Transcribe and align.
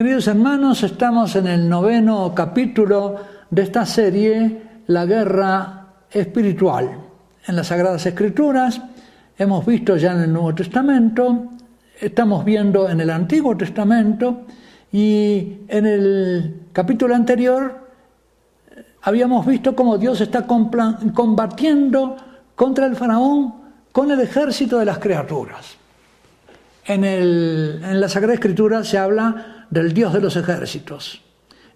Queridos 0.00 0.28
hermanos, 0.28 0.82
estamos 0.82 1.36
en 1.36 1.46
el 1.46 1.68
noveno 1.68 2.32
capítulo 2.34 3.16
de 3.50 3.60
esta 3.60 3.84
serie, 3.84 4.62
La 4.86 5.04
guerra 5.04 5.88
espiritual. 6.10 6.90
En 7.46 7.54
las 7.54 7.66
Sagradas 7.66 8.06
Escrituras 8.06 8.80
hemos 9.36 9.66
visto 9.66 9.98
ya 9.98 10.12
en 10.12 10.22
el 10.22 10.32
Nuevo 10.32 10.54
Testamento, 10.54 11.50
estamos 12.00 12.46
viendo 12.46 12.88
en 12.88 13.02
el 13.02 13.10
Antiguo 13.10 13.54
Testamento 13.58 14.46
y 14.90 15.58
en 15.68 15.84
el 15.84 16.62
capítulo 16.72 17.14
anterior 17.14 17.90
habíamos 19.02 19.44
visto 19.44 19.76
cómo 19.76 19.98
Dios 19.98 20.18
está 20.22 20.46
combatiendo 20.46 22.16
contra 22.56 22.86
el 22.86 22.96
faraón 22.96 23.52
con 23.92 24.10
el 24.10 24.20
ejército 24.20 24.78
de 24.78 24.86
las 24.86 24.98
criaturas. 24.98 25.76
En, 26.86 27.04
en 27.04 28.00
la 28.00 28.08
Sagrada 28.08 28.32
Escritura 28.32 28.82
se 28.82 28.96
habla 28.96 29.59
del 29.70 29.92
Dios 29.92 30.12
de 30.12 30.20
los 30.20 30.36
ejércitos. 30.36 31.22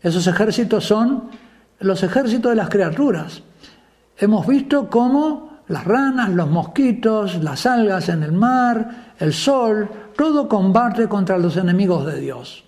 Esos 0.02 0.26
ejércitos 0.26 0.84
son 0.84 1.30
los 1.80 2.02
ejércitos 2.02 2.50
de 2.50 2.56
las 2.56 2.68
criaturas. 2.68 3.42
Hemos 4.18 4.46
visto 4.46 4.88
cómo 4.90 5.62
las 5.68 5.84
ranas, 5.84 6.30
los 6.30 6.50
mosquitos, 6.50 7.42
las 7.42 7.64
algas 7.66 8.08
en 8.08 8.22
el 8.22 8.32
mar, 8.32 9.14
el 9.18 9.32
sol, 9.32 9.88
todo 10.16 10.48
combate 10.48 11.08
contra 11.08 11.38
los 11.38 11.56
enemigos 11.56 12.04
de 12.06 12.20
Dios. 12.20 12.64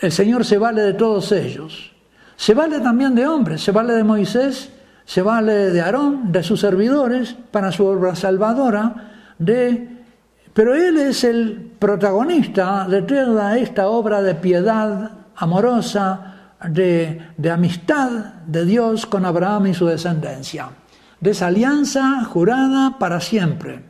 El 0.00 0.12
Señor 0.12 0.44
se 0.44 0.58
vale 0.58 0.82
de 0.82 0.94
todos 0.94 1.32
ellos. 1.32 1.92
Se 2.36 2.52
vale 2.52 2.80
también 2.80 3.14
de 3.14 3.26
hombres, 3.26 3.62
se 3.62 3.72
vale 3.72 3.94
de 3.94 4.04
Moisés, 4.04 4.70
se 5.04 5.22
vale 5.22 5.70
de 5.70 5.80
Aarón, 5.80 6.32
de 6.32 6.42
sus 6.42 6.60
servidores, 6.60 7.34
para 7.50 7.72
su 7.72 7.86
obra 7.86 8.14
salvadora, 8.14 9.34
de 9.38 9.95
pero 10.56 10.74
él 10.74 10.96
es 10.96 11.22
el 11.22 11.70
protagonista 11.78 12.88
de 12.88 13.02
toda 13.02 13.58
esta 13.58 13.88
obra 13.90 14.22
de 14.22 14.34
piedad 14.34 15.10
amorosa, 15.36 16.54
de, 16.70 17.20
amistad 17.52 18.10
de 18.46 18.64
Dios 18.64 19.04
con 19.04 19.26
Abraham 19.26 19.66
y 19.66 19.74
su 19.74 19.84
descendencia, 19.84 20.70
de 21.20 21.30
esa 21.32 21.48
alianza 21.48 22.24
jurada 22.24 22.96
para 22.98 23.20
siempre. 23.20 23.82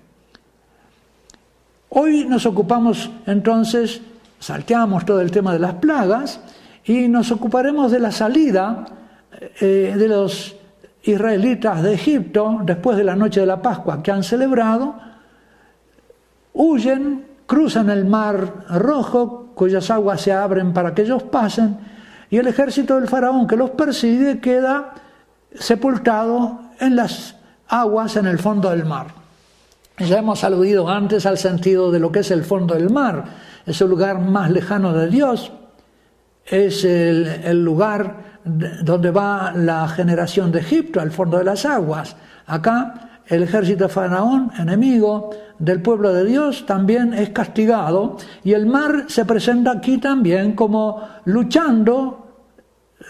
Hoy 1.91 2.25
nos 2.25 2.47
ocupamos 2.47 3.12
entonces, 3.27 4.01
salteamos 4.41 5.05
todo 5.05 5.20
el 5.20 5.30
tema 5.30 5.53
de 5.53 5.61
las 5.61 5.75
plagas 5.75 6.41
y 6.84 7.06
nos 7.06 7.30
ocuparemos 7.30 7.92
de 7.92 8.01
la 8.01 8.11
salida 8.11 8.86
eh, 9.61 9.95
de 9.97 10.08
los 10.08 10.56
israelitas 11.05 11.80
de 11.84 11.95
Egipto 11.95 12.58
después 12.64 12.97
de 12.97 13.05
la 13.05 13.14
noche 13.14 13.39
de 13.39 13.47
la 13.47 13.62
Pascua 13.62 14.03
que 14.03 14.11
han 14.11 14.25
celebrado 14.25 15.06
huyen, 16.56 17.26
cruzan 17.46 17.90
el 17.90 18.04
mar 18.04 18.64
rojo, 18.70 19.52
cuyas 19.54 19.90
aguas 19.90 20.22
se 20.22 20.32
abren 20.32 20.72
para 20.72 20.94
que 20.94 21.02
ellos 21.02 21.22
pasen, 21.22 21.78
y 22.28 22.38
el 22.38 22.48
ejército 22.48 22.96
del 22.96 23.08
faraón 23.08 23.46
que 23.46 23.56
los 23.56 23.70
persigue 23.70 24.40
queda 24.40 24.94
sepultado 25.54 26.60
en 26.80 26.96
las 26.96 27.36
aguas 27.68 28.16
en 28.16 28.27
el 28.27 28.38
fondo 28.38 28.70
del 28.70 28.84
mar. 28.84 29.08
Ya 29.98 30.18
hemos 30.18 30.44
aludido 30.44 30.88
antes 30.88 31.24
al 31.24 31.38
sentido 31.38 31.90
de 31.90 32.00
lo 32.00 32.10
que 32.10 32.20
es 32.20 32.30
el 32.30 32.44
fondo 32.44 32.74
del 32.74 32.90
mar, 32.90 33.24
es 33.64 33.80
el 33.80 33.88
lugar 33.88 34.20
más 34.20 34.50
lejano 34.50 34.92
de 34.92 35.08
Dios, 35.08 35.52
es 36.44 36.84
el, 36.84 37.27
el 37.44 37.64
lugar 37.64 38.36
donde 38.44 39.10
va 39.10 39.52
la 39.54 39.88
generación 39.88 40.52
de 40.52 40.60
Egipto, 40.60 41.00
al 41.00 41.10
fondo 41.10 41.38
de 41.38 41.44
las 41.44 41.64
aguas. 41.64 42.16
Acá 42.46 43.05
el 43.28 43.42
ejército 43.42 43.84
de 43.84 43.91
Faraón, 43.91 44.52
enemigo 44.58 45.30
del 45.58 45.82
pueblo 45.82 46.12
de 46.12 46.24
Dios, 46.24 46.64
también 46.66 47.14
es 47.14 47.30
castigado 47.30 48.16
y 48.44 48.52
el 48.52 48.66
mar 48.66 49.06
se 49.08 49.24
presenta 49.24 49.73
aquí 49.73 49.98
también 49.98 50.55
como 50.55 51.02
luchando 51.24 52.27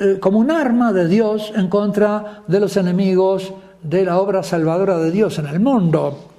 eh, 0.01 0.19
como 0.21 0.39
un 0.39 0.51
arma 0.51 0.93
de 0.93 1.09
Dios 1.09 1.53
en 1.55 1.69
contra 1.69 2.43
de 2.47 2.61
los 2.61 2.77
enemigos 2.77 3.53
de 3.83 4.05
la 4.05 4.19
obra 4.19 4.43
salvadora 4.43 4.99
de 4.99 5.11
Dios 5.11 5.39
en 5.39 5.47
el 5.47 5.61
mundo. 5.61 6.31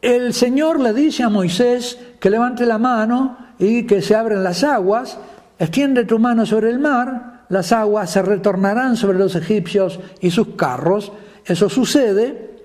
El 0.00 0.32
Señor 0.32 0.78
le 0.80 0.92
dice 0.92 1.24
a 1.24 1.28
Moisés 1.28 1.98
que 2.20 2.30
levante 2.30 2.66
la 2.66 2.78
mano 2.78 3.36
y 3.58 3.84
que 3.84 4.00
se 4.00 4.14
abren 4.14 4.44
las 4.44 4.62
aguas, 4.62 5.18
extiende 5.58 6.04
tu 6.04 6.18
mano 6.18 6.46
sobre 6.46 6.70
el 6.70 6.78
mar, 6.78 7.37
las 7.48 7.72
aguas 7.72 8.10
se 8.10 8.22
retornarán 8.22 8.96
sobre 8.96 9.18
los 9.18 9.34
egipcios 9.34 9.98
y 10.20 10.30
sus 10.30 10.48
carros. 10.48 11.12
Eso 11.44 11.68
sucede. 11.68 12.56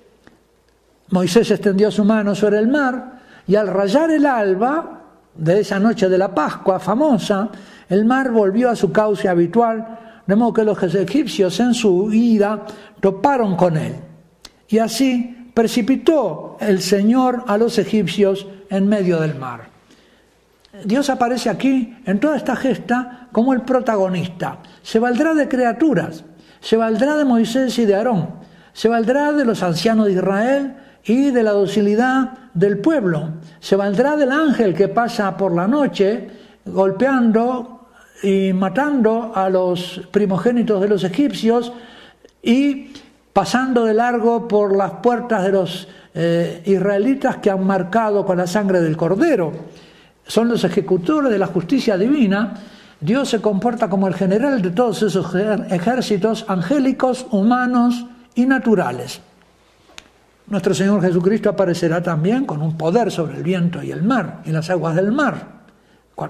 Moisés 1.09 1.51
extendió 1.51 1.91
su 1.91 2.03
mano 2.03 2.35
sobre 2.35 2.59
el 2.59 2.67
mar 2.67 3.21
y 3.47 3.55
al 3.55 3.67
rayar 3.67 4.11
el 4.11 4.25
alba 4.25 5.01
de 5.35 5.61
esa 5.61 5.79
noche 5.79 6.09
de 6.09 6.17
la 6.17 6.33
Pascua 6.33 6.79
famosa, 6.79 7.49
el 7.89 8.05
mar 8.05 8.31
volvió 8.31 8.69
a 8.69 8.75
su 8.75 8.91
cauce 8.91 9.27
habitual, 9.27 10.21
de 10.25 10.35
modo 10.35 10.53
que 10.53 10.63
los 10.63 10.81
egipcios 10.95 11.59
en 11.59 11.73
su 11.73 12.11
ida 12.11 12.65
toparon 13.00 13.55
con 13.55 13.77
él. 13.77 13.95
Y 14.67 14.79
así 14.79 15.51
precipitó 15.53 16.57
el 16.59 16.81
Señor 16.81 17.44
a 17.47 17.57
los 17.57 17.77
egipcios 17.77 18.47
en 18.69 18.88
medio 18.88 19.19
del 19.19 19.35
mar. 19.35 19.72
Dios 20.84 21.11
aparece 21.11 21.51
aquí 21.51 21.95
en 22.06 22.19
toda 22.19 22.35
esta 22.35 22.56
gesta 22.56 23.28
como 23.31 23.53
el 23.53 23.61
protagonista. 23.61 24.57
Se 24.81 24.97
valdrá 24.97 25.35
de 25.35 25.47
criaturas, 25.47 26.25
se 26.61 26.78
valdrá 26.78 27.16
de 27.16 27.25
Moisés 27.25 27.78
y 27.78 27.85
de 27.85 27.95
Aarón, 27.95 28.29
se 28.73 28.89
valdrá 28.89 29.31
de 29.33 29.45
los 29.45 29.62
ancianos 29.62 30.07
de 30.07 30.13
Israel 30.13 30.75
y 31.03 31.29
de 31.29 31.44
la 31.44 31.51
docilidad 31.51 32.31
del 32.56 32.79
pueblo, 32.79 33.33
se 33.59 33.75
valdrá 33.75 34.16
del 34.16 34.31
ángel 34.31 34.73
que 34.73 34.88
pasa 34.88 35.38
por 35.38 35.53
la 35.53 35.67
noche 35.67 36.29
golpeando 36.66 37.89
y 38.23 38.51
matando 38.53 39.31
a 39.35 39.50
los 39.50 40.01
primogénitos 40.09 40.81
de 40.81 40.88
los 40.88 41.03
egipcios 41.03 41.72
y 42.41 42.94
pasando 43.31 43.85
de 43.85 43.94
largo 43.94 44.47
por 44.47 44.75
las 44.75 44.91
puertas 44.94 45.44
de 45.44 45.51
los 45.51 45.88
eh, 46.16 46.63
israelitas 46.66 47.38
que 47.38 47.51
han 47.51 47.63
marcado 47.66 48.25
con 48.25 48.38
la 48.38 48.47
sangre 48.47 48.81
del 48.81 48.97
cordero 48.97 49.51
son 50.25 50.50
los 50.50 50.63
ejecutores 50.63 51.31
de 51.31 51.39
la 51.39 51.47
justicia 51.47 51.97
divina, 51.97 52.53
Dios 53.00 53.29
se 53.29 53.41
comporta 53.41 53.89
como 53.89 54.07
el 54.07 54.13
general 54.13 54.61
de 54.61 54.72
todos 54.72 55.03
esos 55.03 55.35
ejércitos 55.35 56.45
angélicos, 56.47 57.28
humanos 57.31 58.06
y 58.33 58.45
naturales. 58.45 59.22
Nuestro 60.47 60.73
Señor 60.73 61.01
Jesucristo 61.01 61.50
aparecerá 61.50 62.01
también 62.01 62.45
con 62.45 62.62
un 62.62 62.78
poder 62.78 63.12
sobre 63.12 63.38
el 63.38 63.44
viento 63.44 63.81
y 63.81 63.91
el 63.91 64.03
mar 64.03 64.41
y 64.45 64.51
las 64.51 64.69
aguas 64.69 64.95
del 64.95 65.12
mar, 65.12 65.47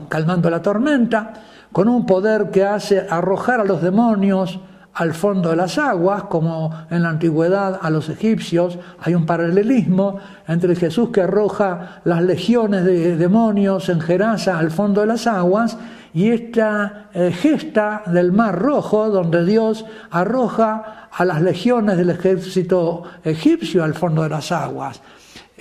calmando 0.09 0.49
la 0.49 0.61
tormenta, 0.61 1.33
con 1.71 1.87
un 1.87 2.05
poder 2.05 2.49
que 2.51 2.63
hace 2.63 3.05
arrojar 3.09 3.59
a 3.59 3.65
los 3.65 3.81
demonios 3.81 4.59
al 4.93 5.13
fondo 5.13 5.49
de 5.49 5.55
las 5.55 5.77
aguas, 5.77 6.23
como 6.23 6.71
en 6.89 7.03
la 7.03 7.09
antigüedad 7.09 7.79
a 7.81 7.89
los 7.89 8.09
egipcios, 8.09 8.77
hay 8.99 9.15
un 9.15 9.25
paralelismo 9.25 10.19
entre 10.47 10.75
Jesús 10.75 11.09
que 11.09 11.21
arroja 11.21 12.01
las 12.03 12.21
legiones 12.21 12.85
de 12.85 13.17
demonios 13.17 13.89
en 13.89 13.99
Gerasa 13.99 14.59
al 14.59 14.69
fondo 14.69 15.01
de 15.01 15.07
las 15.07 15.25
aguas 15.25 15.77
y 16.13 16.29
esta 16.29 17.09
eh, 17.13 17.31
gesta 17.31 18.03
del 18.05 18.31
Mar 18.31 18.59
Rojo, 18.59 19.09
donde 19.09 19.43
Dios 19.45 19.83
arroja 20.11 21.09
a 21.11 21.25
las 21.25 21.41
legiones 21.41 21.97
del 21.97 22.11
ejército 22.11 23.03
egipcio 23.23 23.83
al 23.83 23.95
fondo 23.95 24.21
de 24.21 24.29
las 24.29 24.51
aguas. 24.51 25.01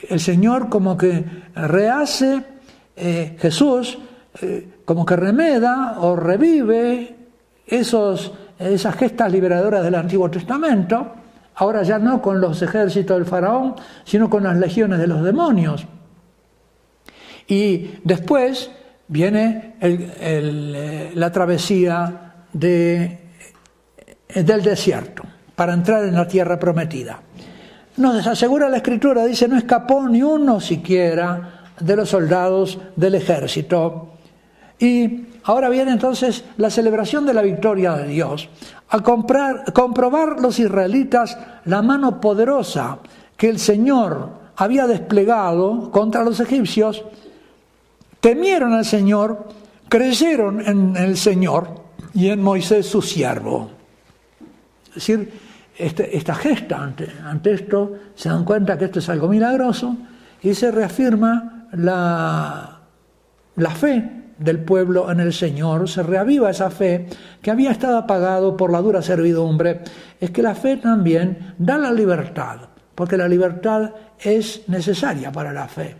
El 0.08 0.20
Señor 0.20 0.68
como 0.68 0.96
que 0.96 1.24
rehace, 1.54 2.44
eh, 2.96 3.36
Jesús 3.40 3.98
eh, 4.40 4.68
como 4.84 5.06
que 5.06 5.16
remeda 5.16 5.96
o 6.00 6.16
revive 6.16 7.16
esos 7.66 8.32
esas 8.62 8.94
gestas 8.96 9.32
liberadoras 9.32 9.82
del 9.82 9.94
Antiguo 9.94 10.30
Testamento, 10.30 11.14
ahora 11.56 11.82
ya 11.82 11.98
no 11.98 12.20
con 12.22 12.40
los 12.40 12.62
ejércitos 12.62 13.16
del 13.16 13.26
faraón, 13.26 13.74
sino 14.04 14.28
con 14.30 14.44
las 14.44 14.56
legiones 14.56 14.98
de 14.98 15.06
los 15.06 15.22
demonios. 15.22 15.86
Y 17.46 17.98
después 18.04 18.70
viene 19.08 19.74
eh, 19.80 21.12
la 21.14 21.30
travesía 21.30 22.34
del 22.52 23.18
desierto 24.62 25.22
para 25.54 25.74
entrar 25.74 26.04
en 26.04 26.14
la 26.14 26.26
tierra 26.26 26.58
prometida. 26.58 27.20
Nos 27.96 28.26
asegura 28.26 28.70
la 28.70 28.78
escritura, 28.78 29.24
dice, 29.26 29.48
no 29.48 29.58
escapó 29.58 30.08
ni 30.08 30.22
uno 30.22 30.60
siquiera 30.60 31.62
de 31.78 31.96
los 31.96 32.08
soldados 32.08 32.78
del 32.96 33.16
ejército. 33.16 34.14
Y 34.78 35.26
Ahora 35.44 35.68
viene 35.68 35.92
entonces 35.92 36.44
la 36.56 36.70
celebración 36.70 37.26
de 37.26 37.34
la 37.34 37.42
victoria 37.42 37.94
de 37.94 38.08
Dios. 38.08 38.48
Al 38.88 39.02
comprobar 39.02 40.40
los 40.40 40.58
israelitas 40.58 41.36
la 41.64 41.82
mano 41.82 42.20
poderosa 42.20 42.98
que 43.36 43.48
el 43.48 43.58
Señor 43.58 44.30
había 44.56 44.86
desplegado 44.86 45.90
contra 45.90 46.22
los 46.22 46.38
egipcios, 46.38 47.04
temieron 48.20 48.72
al 48.72 48.84
Señor, 48.84 49.48
creyeron 49.88 50.60
en 50.60 50.96
el 50.96 51.16
Señor 51.16 51.82
y 52.14 52.28
en 52.28 52.40
Moisés 52.40 52.86
su 52.86 53.02
siervo. 53.02 53.70
Es 54.88 54.94
decir, 54.94 55.32
este, 55.76 56.16
esta 56.16 56.34
gesta 56.34 56.82
ante, 56.82 57.10
ante 57.24 57.54
esto, 57.54 57.94
se 58.14 58.28
dan 58.28 58.44
cuenta 58.44 58.78
que 58.78 58.84
esto 58.84 59.00
es 59.00 59.08
algo 59.08 59.26
milagroso 59.26 59.96
y 60.42 60.54
se 60.54 60.70
reafirma 60.70 61.66
la, 61.72 62.78
la 63.56 63.70
fe 63.70 64.21
del 64.42 64.64
pueblo 64.64 65.10
en 65.10 65.20
el 65.20 65.32
Señor, 65.32 65.88
se 65.88 66.02
reaviva 66.02 66.50
esa 66.50 66.70
fe 66.70 67.06
que 67.40 67.50
había 67.50 67.70
estado 67.70 67.98
apagado 67.98 68.56
por 68.56 68.72
la 68.72 68.80
dura 68.80 69.02
servidumbre, 69.02 69.80
es 70.20 70.30
que 70.30 70.42
la 70.42 70.54
fe 70.54 70.76
también 70.76 71.54
da 71.58 71.78
la 71.78 71.92
libertad, 71.92 72.60
porque 72.94 73.16
la 73.16 73.28
libertad 73.28 73.90
es 74.18 74.68
necesaria 74.68 75.30
para 75.30 75.52
la 75.52 75.68
fe. 75.68 75.96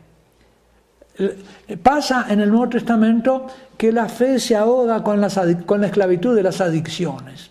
Pasa 1.82 2.26
en 2.28 2.40
el 2.40 2.50
Nuevo 2.50 2.70
Testamento 2.70 3.46
que 3.76 3.92
la 3.92 4.08
fe 4.08 4.40
se 4.40 4.56
ahoga 4.56 5.02
con, 5.02 5.22
con 5.66 5.80
la 5.80 5.86
esclavitud 5.86 6.34
de 6.34 6.42
las 6.42 6.60
adicciones, 6.60 7.50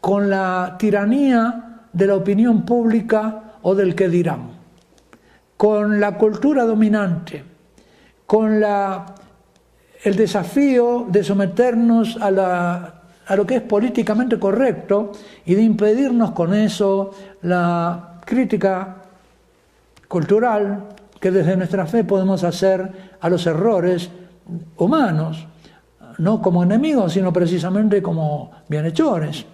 con 0.00 0.28
la 0.28 0.76
tiranía 0.78 1.86
de 1.92 2.06
la 2.06 2.16
opinión 2.16 2.64
pública 2.64 3.54
o 3.62 3.74
del 3.74 3.94
que 3.94 4.08
dirán, 4.08 4.50
con 5.56 5.98
la 5.98 6.16
cultura 6.18 6.64
dominante 6.64 7.51
con 8.32 8.64
el 10.04 10.16
desafío 10.16 11.04
de 11.06 11.22
someternos 11.22 12.16
a, 12.18 12.94
a 13.26 13.36
lo 13.36 13.46
que 13.46 13.56
es 13.56 13.60
políticamente 13.60 14.38
correcto 14.38 15.12
y 15.44 15.54
de 15.54 15.60
impedirnos 15.60 16.30
con 16.30 16.54
eso 16.54 17.10
la 17.42 18.20
crítica 18.24 19.02
cultural 20.08 20.88
que 21.20 21.30
desde 21.30 21.58
nuestra 21.58 21.84
fe 21.84 22.04
podemos 22.04 22.42
hacer 22.42 23.12
a 23.20 23.28
los 23.28 23.46
errores 23.46 24.08
humanos, 24.78 25.46
no 26.16 26.40
como 26.40 26.62
enemigos, 26.62 27.12
sino 27.12 27.34
precisamente 27.34 28.00
como 28.00 28.50
bienhechores. 28.66 29.44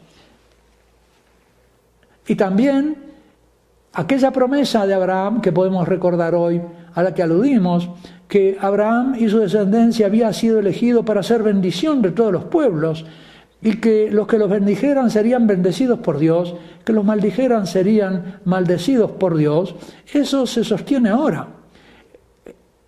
Y 2.28 2.36
también 2.36 2.96
aquella 3.94 4.30
promesa 4.30 4.86
de 4.86 4.94
Abraham 4.94 5.40
que 5.40 5.50
podemos 5.50 5.88
recordar 5.88 6.36
hoy, 6.36 6.62
a 6.94 7.02
la 7.02 7.12
que 7.12 7.24
aludimos, 7.24 7.90
que 8.28 8.58
Abraham 8.60 9.16
y 9.18 9.28
su 9.28 9.38
descendencia 9.38 10.06
había 10.06 10.32
sido 10.32 10.58
elegido 10.58 11.04
para 11.04 11.22
ser 11.22 11.42
bendición 11.42 12.02
de 12.02 12.10
todos 12.10 12.30
los 12.30 12.44
pueblos 12.44 13.06
y 13.62 13.78
que 13.78 14.10
los 14.10 14.26
que 14.26 14.38
los 14.38 14.50
bendijeran 14.50 15.10
serían 15.10 15.46
bendecidos 15.46 15.98
por 16.00 16.18
Dios, 16.18 16.54
que 16.84 16.92
los 16.92 17.04
maldijeran 17.04 17.66
serían 17.66 18.40
maldecidos 18.44 19.12
por 19.12 19.36
Dios, 19.36 19.74
eso 20.12 20.46
se 20.46 20.62
sostiene 20.62 21.08
ahora. 21.08 21.48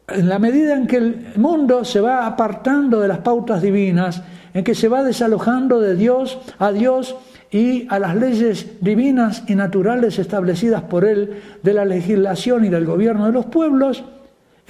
En 0.08 0.28
la 0.28 0.38
medida 0.38 0.74
en 0.74 0.86
que 0.86 0.96
el 0.96 1.26
mundo 1.36 1.84
se 1.84 2.00
va 2.00 2.26
apartando 2.26 3.00
de 3.00 3.08
las 3.08 3.18
pautas 3.18 3.62
divinas, 3.62 4.22
en 4.52 4.62
que 4.62 4.74
se 4.74 4.88
va 4.88 5.02
desalojando 5.02 5.80
de 5.80 5.94
Dios 5.96 6.38
a 6.58 6.72
Dios 6.72 7.16
y 7.50 7.86
a 7.88 7.98
las 7.98 8.14
leyes 8.14 8.78
divinas 8.80 9.44
y 9.48 9.54
naturales 9.54 10.18
establecidas 10.18 10.82
por 10.82 11.04
Él, 11.04 11.40
de 11.62 11.74
la 11.74 11.84
legislación 11.84 12.64
y 12.64 12.68
del 12.68 12.86
gobierno 12.86 13.26
de 13.26 13.32
los 13.32 13.46
pueblos, 13.46 14.04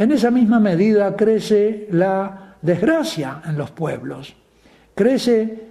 en 0.01 0.13
esa 0.13 0.31
misma 0.31 0.59
medida 0.59 1.15
crece 1.15 1.87
la 1.91 2.57
desgracia 2.63 3.43
en 3.45 3.59
los 3.59 3.71
pueblos. 3.71 4.35
Crece 4.95 5.69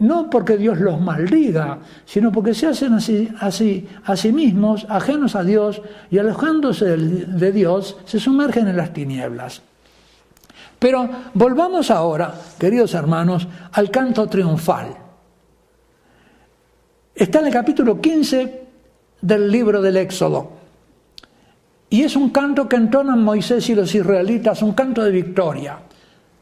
no 0.00 0.28
porque 0.28 0.58
Dios 0.58 0.78
los 0.80 1.00
maldiga, 1.00 1.78
sino 2.04 2.30
porque 2.30 2.52
se 2.52 2.66
hacen 2.66 2.92
así, 2.92 3.26
así 3.40 3.88
a 4.04 4.16
sí 4.16 4.32
mismos, 4.32 4.84
ajenos 4.90 5.34
a 5.34 5.42
Dios, 5.42 5.80
y 6.10 6.18
alejándose 6.18 6.94
de 6.98 7.52
Dios, 7.52 7.96
se 8.04 8.20
sumergen 8.20 8.68
en 8.68 8.76
las 8.76 8.92
tinieblas. 8.92 9.62
Pero 10.78 11.08
volvamos 11.32 11.90
ahora, 11.90 12.34
queridos 12.58 12.92
hermanos, 12.92 13.48
al 13.72 13.90
canto 13.90 14.26
triunfal. 14.26 14.88
Está 17.14 17.38
en 17.38 17.46
el 17.46 17.52
capítulo 17.52 17.98
15 17.98 18.62
del 19.22 19.50
libro 19.50 19.80
del 19.80 19.96
Éxodo. 19.96 20.63
Y 21.90 22.02
es 22.02 22.16
un 22.16 22.30
canto 22.30 22.68
que 22.68 22.76
entonan 22.76 23.22
Moisés 23.22 23.68
y 23.68 23.74
los 23.74 23.94
israelitas, 23.94 24.62
un 24.62 24.72
canto 24.72 25.02
de 25.02 25.10
victoria. 25.10 25.78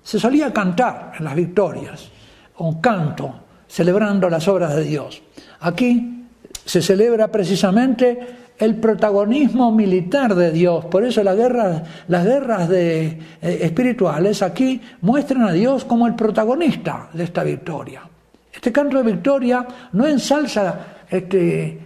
Se 0.03 0.19
solía 0.19 0.53
cantar 0.53 1.13
en 1.19 1.25
las 1.25 1.35
victorias, 1.35 2.11
un 2.59 2.81
canto 2.81 3.35
celebrando 3.69 4.29
las 4.29 4.47
obras 4.49 4.75
de 4.77 4.85
Dios. 4.85 5.23
Aquí 5.61 6.27
se 6.65 6.83
celebra 6.83 7.29
precisamente 7.29 8.43
el 8.59 8.77
protagonismo 8.77 9.73
militar 9.73 10.35
de 10.35 10.53
Dios. 10.53 10.85
Por 10.87 11.05
eso 11.05 11.23
las 11.23 11.37
guerras, 11.37 11.83
las 12.09 12.25
guerras 12.25 12.71
eh, 12.71 13.19
espirituales 13.41 14.43
aquí 14.43 14.81
muestran 15.01 15.43
a 15.43 15.53
Dios 15.53 15.85
como 15.85 16.07
el 16.07 16.15
protagonista 16.15 17.09
de 17.13 17.25
esta 17.25 17.43
victoria. 17.43 18.03
Este 18.53 18.71
canto 18.71 18.99
de 18.99 19.05
victoria 19.05 19.67
no 19.93 20.07
ensalza 20.07 21.05
este, 21.11 21.79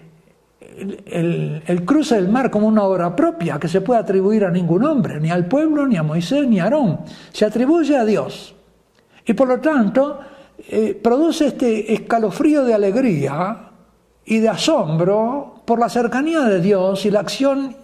el, 0.76 1.82
cruce 1.84 2.17
del 2.17 2.28
mar 2.28 2.50
como 2.50 2.67
una 2.67 2.84
obra 2.84 3.14
propia 3.14 3.58
que 3.58 3.69
se 3.69 3.81
puede 3.81 4.00
atribuir 4.00 4.44
a 4.44 4.50
ningún 4.50 4.84
hombre, 4.84 5.20
ni 5.20 5.31
al 5.31 5.46
pueblo, 5.46 5.87
ni 5.87 5.96
a 5.96 6.02
Moisés, 6.02 6.46
ni 6.46 6.61
a 6.61 6.64
Aarón. 6.64 7.00
Se 7.32 7.44
atribuye 7.44 7.96
a 7.96 8.05
Dios. 8.05 8.55
Y 9.25 9.32
por 9.32 9.49
lo 9.49 9.61
tanto, 9.61 10.20
eh, 10.69 10.99
produce 11.02 11.49
este 11.49 11.93
escalofrío 11.93 12.64
de 12.64 12.75
alegría 12.75 13.70
y 14.25 14.38
de 14.38 14.49
asombro 14.49 15.62
por 15.64 15.78
la 15.78 15.88
cercanía 15.88 16.40
de 16.43 16.61
Dios 16.61 17.06
y 17.06 17.11
la 17.11 17.20
acción 17.20 17.75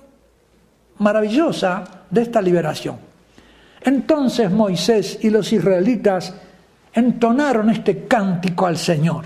maravillosa 0.98 1.84
de 2.10 2.22
esta 2.22 2.42
liberación. 2.42 2.96
Entonces 3.80 4.50
Moisés 4.50 5.18
y 5.22 5.30
los 5.30 5.52
israelitas 5.52 6.34
entonaron 6.92 7.70
este 7.70 8.06
cántico 8.06 8.66
al 8.66 8.76
Señor. 8.76 9.24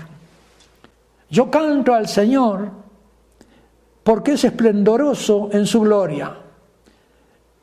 Yo 1.29 1.51
canto 1.51 1.93
al 1.93 2.07
Señor 2.07 2.86
porque 4.07 4.31
es 4.31 4.45
esplendoroso 4.45 5.49
en 5.51 5.65
su 5.65 5.81
gloria. 5.81 6.33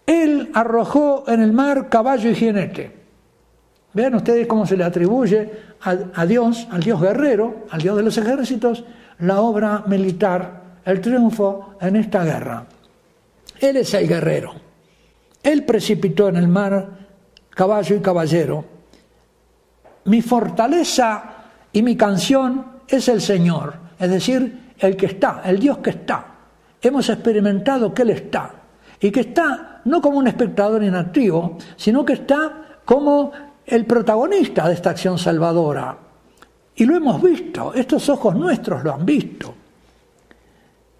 Él 0.04 0.50
arrojó 0.52 1.24
en 1.26 1.40
el 1.40 1.54
mar 1.54 1.88
caballo 1.88 2.28
y 2.28 2.34
jinete. 2.34 2.92
Vean 3.94 4.16
ustedes 4.16 4.46
cómo 4.46 4.66
se 4.66 4.76
le 4.76 4.84
atribuye 4.84 5.50
a, 5.80 6.26
Dios, 6.26 6.68
al 6.70 6.82
Dios 6.82 7.00
guerrero, 7.00 7.64
al 7.70 7.80
Dios 7.80 7.96
de 7.96 8.02
los 8.02 8.18
ejércitos, 8.18 8.84
la 9.20 9.40
obra 9.40 9.84
militar, 9.86 10.80
el 10.84 11.00
triunfo 11.00 11.76
en 11.80 11.96
esta 11.96 12.22
guerra. 12.22 12.66
Él 13.58 13.78
es 13.78 13.94
el 13.94 14.06
guerrero. 14.06 14.52
Él 15.42 15.64
precipitó 15.64 16.28
en 16.28 16.36
el 16.36 16.48
mar 16.48 16.90
caballo 17.48 17.96
y 17.96 18.00
caballero. 18.00 18.66
Mi 20.04 20.20
fortaleza 20.20 21.24
y 21.72 21.80
mi 21.80 21.96
canción 21.96 22.66
es 22.86 23.08
el 23.08 23.22
Señor, 23.22 23.72
es 23.98 24.10
decir, 24.10 24.74
el 24.78 24.94
que 24.94 25.06
está, 25.06 25.40
el 25.46 25.58
Dios 25.58 25.78
que 25.78 25.88
está 25.88 26.32
hemos 26.88 27.08
experimentado 27.08 27.92
que 27.92 28.02
Él 28.02 28.10
está. 28.10 28.50
Y 29.00 29.10
que 29.10 29.20
está 29.20 29.80
no 29.84 30.00
como 30.00 30.18
un 30.18 30.26
espectador 30.26 30.82
inactivo, 30.82 31.58
sino 31.76 32.04
que 32.04 32.14
está 32.14 32.80
como 32.84 33.32
el 33.66 33.86
protagonista 33.86 34.68
de 34.68 34.74
esta 34.74 34.90
acción 34.90 35.18
salvadora. 35.18 35.98
Y 36.76 36.84
lo 36.84 36.96
hemos 36.96 37.22
visto, 37.22 37.72
estos 37.74 38.08
ojos 38.08 38.34
nuestros 38.34 38.82
lo 38.82 38.94
han 38.94 39.04
visto. 39.04 39.54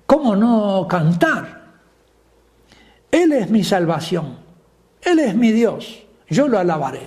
¿Cómo 0.07 0.37
no 0.37 0.87
cantar? 0.89 1.65
Él 3.11 3.33
es 3.33 3.51
mi 3.51 3.65
salvación, 3.65 4.37
Él 5.01 5.19
es 5.19 5.35
mi 5.35 5.53
Dios, 5.53 6.03
yo 6.29 6.49
lo 6.49 6.59
alabaré. 6.59 7.07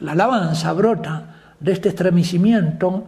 La 0.00 0.12
alabanza 0.12 0.72
brota 0.72 1.36
de 1.60 1.72
este 1.72 1.90
estremecimiento 1.90 3.04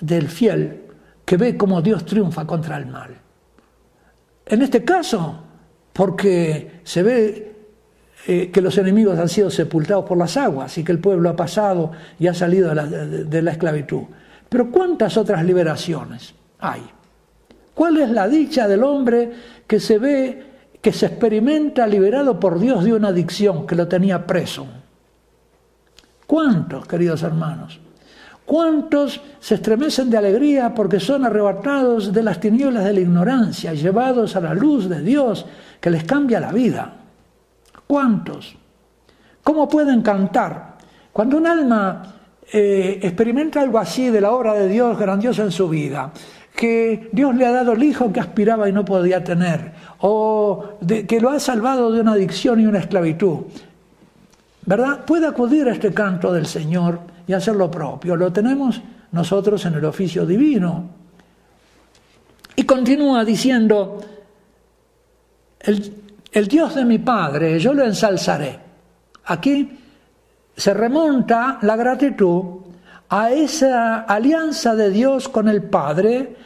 del 0.00 0.28
fiel 0.28 0.82
que 1.24 1.36
ve 1.36 1.56
cómo 1.56 1.80
Dios 1.80 2.04
triunfa 2.04 2.46
contra 2.46 2.76
el 2.76 2.86
mal. 2.86 3.23
En 4.46 4.62
este 4.62 4.84
caso, 4.84 5.42
porque 5.92 6.80
se 6.84 7.02
ve 7.02 7.54
eh, 8.26 8.50
que 8.50 8.60
los 8.60 8.76
enemigos 8.78 9.18
han 9.18 9.28
sido 9.28 9.50
sepultados 9.50 10.04
por 10.04 10.18
las 10.18 10.36
aguas 10.36 10.76
y 10.78 10.84
que 10.84 10.92
el 10.92 10.98
pueblo 10.98 11.30
ha 11.30 11.36
pasado 11.36 11.92
y 12.18 12.26
ha 12.26 12.34
salido 12.34 12.70
de 12.70 12.74
la, 12.74 12.86
de 12.86 13.42
la 13.42 13.50
esclavitud. 13.52 14.02
Pero 14.48 14.70
¿cuántas 14.70 15.16
otras 15.16 15.44
liberaciones 15.44 16.34
hay? 16.58 16.82
¿Cuál 17.74 17.98
es 17.98 18.10
la 18.10 18.28
dicha 18.28 18.68
del 18.68 18.84
hombre 18.84 19.32
que 19.66 19.80
se 19.80 19.98
ve, 19.98 20.42
que 20.80 20.92
se 20.92 21.06
experimenta 21.06 21.86
liberado 21.86 22.38
por 22.38 22.58
Dios 22.60 22.84
de 22.84 22.92
una 22.92 23.08
adicción 23.08 23.66
que 23.66 23.74
lo 23.74 23.88
tenía 23.88 24.26
preso? 24.26 24.66
¿Cuántos, 26.26 26.86
queridos 26.86 27.22
hermanos? 27.22 27.80
¿Cuántos 28.44 29.20
se 29.40 29.54
estremecen 29.54 30.10
de 30.10 30.18
alegría 30.18 30.74
porque 30.74 31.00
son 31.00 31.24
arrebatados 31.24 32.12
de 32.12 32.22
las 32.22 32.40
tinieblas 32.40 32.84
de 32.84 32.92
la 32.92 33.00
ignorancia, 33.00 33.72
llevados 33.72 34.36
a 34.36 34.40
la 34.40 34.52
luz 34.52 34.88
de 34.88 35.00
Dios 35.00 35.46
que 35.80 35.90
les 35.90 36.04
cambia 36.04 36.40
la 36.40 36.52
vida? 36.52 36.94
¿Cuántos? 37.86 38.54
¿Cómo 39.42 39.68
pueden 39.68 40.02
cantar? 40.02 40.74
Cuando 41.12 41.38
un 41.38 41.46
alma 41.46 42.02
eh, 42.52 42.98
experimenta 43.02 43.62
algo 43.62 43.78
así 43.78 44.10
de 44.10 44.20
la 44.20 44.32
obra 44.32 44.54
de 44.54 44.68
Dios 44.68 44.98
grandiosa 44.98 45.42
en 45.42 45.50
su 45.50 45.68
vida, 45.68 46.12
que 46.54 47.08
Dios 47.12 47.34
le 47.34 47.46
ha 47.46 47.50
dado 47.50 47.72
el 47.72 47.82
hijo 47.82 48.12
que 48.12 48.20
aspiraba 48.20 48.68
y 48.68 48.72
no 48.72 48.84
podía 48.84 49.24
tener, 49.24 49.72
o 50.00 50.76
que 50.86 51.20
lo 51.20 51.30
ha 51.30 51.40
salvado 51.40 51.90
de 51.90 52.00
una 52.00 52.12
adicción 52.12 52.60
y 52.60 52.66
una 52.66 52.78
esclavitud, 52.78 53.38
¿verdad? 54.66 55.04
Puede 55.04 55.26
acudir 55.26 55.68
a 55.68 55.72
este 55.72 55.92
canto 55.92 56.32
del 56.32 56.46
Señor 56.46 57.13
y 57.26 57.32
hacer 57.32 57.56
lo 57.56 57.70
propio. 57.70 58.16
Lo 58.16 58.32
tenemos 58.32 58.80
nosotros 59.12 59.64
en 59.66 59.74
el 59.74 59.84
oficio 59.84 60.26
divino. 60.26 60.88
Y 62.56 62.64
continúa 62.64 63.24
diciendo, 63.24 64.00
el, 65.60 65.94
el 66.32 66.48
Dios 66.48 66.74
de 66.74 66.84
mi 66.84 66.98
Padre, 66.98 67.58
yo 67.58 67.74
lo 67.74 67.84
ensalzaré. 67.84 68.58
Aquí 69.26 69.78
se 70.56 70.74
remonta 70.74 71.58
la 71.62 71.76
gratitud 71.76 72.60
a 73.08 73.30
esa 73.30 74.00
alianza 74.00 74.74
de 74.74 74.90
Dios 74.90 75.28
con 75.28 75.48
el 75.48 75.62
Padre 75.62 76.36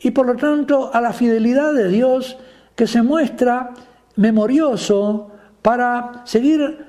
y 0.00 0.10
por 0.10 0.26
lo 0.26 0.36
tanto 0.36 0.90
a 0.92 1.00
la 1.00 1.12
fidelidad 1.12 1.72
de 1.72 1.88
Dios 1.88 2.36
que 2.74 2.86
se 2.86 3.02
muestra 3.02 3.70
memorioso 4.16 5.30
para 5.62 6.22
seguir 6.24 6.87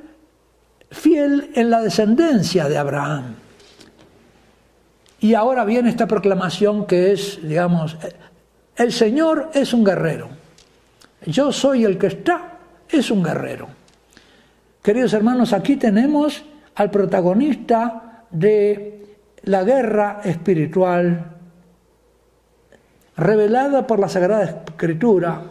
fiel 0.91 1.51
en 1.55 1.69
la 1.69 1.81
descendencia 1.81 2.67
de 2.67 2.77
Abraham. 2.77 3.35
Y 5.19 5.33
ahora 5.33 5.65
viene 5.65 5.89
esta 5.89 6.07
proclamación 6.07 6.85
que 6.85 7.11
es, 7.11 7.39
digamos, 7.43 7.97
el 8.75 8.91
Señor 8.91 9.51
es 9.53 9.73
un 9.73 9.83
guerrero. 9.83 10.29
Yo 11.25 11.51
soy 11.51 11.83
el 11.83 11.97
que 11.97 12.07
está, 12.07 12.59
es 12.87 13.11
un 13.11 13.23
guerrero. 13.23 13.67
Queridos 14.81 15.13
hermanos, 15.13 15.51
aquí 15.51 15.75
tenemos 15.75 16.43
al 16.75 16.89
protagonista 16.89 18.23
de 18.31 19.17
la 19.43 19.63
guerra 19.63 20.21
espiritual 20.23 21.35
revelada 23.17 23.85
por 23.85 23.99
la 23.99 24.07
Sagrada 24.07 24.45
Escritura, 24.45 25.41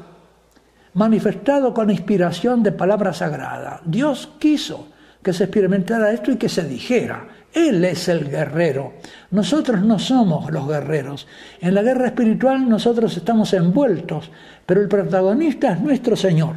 manifestado 0.94 1.74
con 1.74 1.90
inspiración 1.90 2.62
de 2.62 2.72
palabra 2.72 3.12
sagrada. 3.12 3.82
Dios 3.84 4.30
quiso 4.38 4.88
que 5.22 5.32
se 5.32 5.44
experimentara 5.44 6.12
esto 6.12 6.30
y 6.30 6.36
que 6.36 6.48
se 6.48 6.64
dijera, 6.64 7.26
Él 7.52 7.84
es 7.84 8.08
el 8.08 8.28
guerrero, 8.28 8.94
nosotros 9.30 9.82
no 9.82 9.98
somos 9.98 10.50
los 10.50 10.68
guerreros. 10.68 11.26
En 11.60 11.74
la 11.74 11.82
guerra 11.82 12.06
espiritual 12.06 12.68
nosotros 12.68 13.16
estamos 13.16 13.52
envueltos, 13.52 14.30
pero 14.64 14.80
el 14.80 14.88
protagonista 14.88 15.72
es 15.72 15.80
nuestro 15.80 16.16
Señor. 16.16 16.56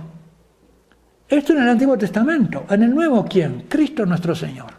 Esto 1.27 1.53
en 1.53 1.63
el 1.63 1.69
Antiguo 1.69 1.97
Testamento, 1.97 2.65
en 2.69 2.83
el 2.83 2.93
Nuevo 2.93 3.25
¿quién? 3.27 3.65
Cristo 3.67 4.05
nuestro 4.05 4.35
Señor. 4.35 4.71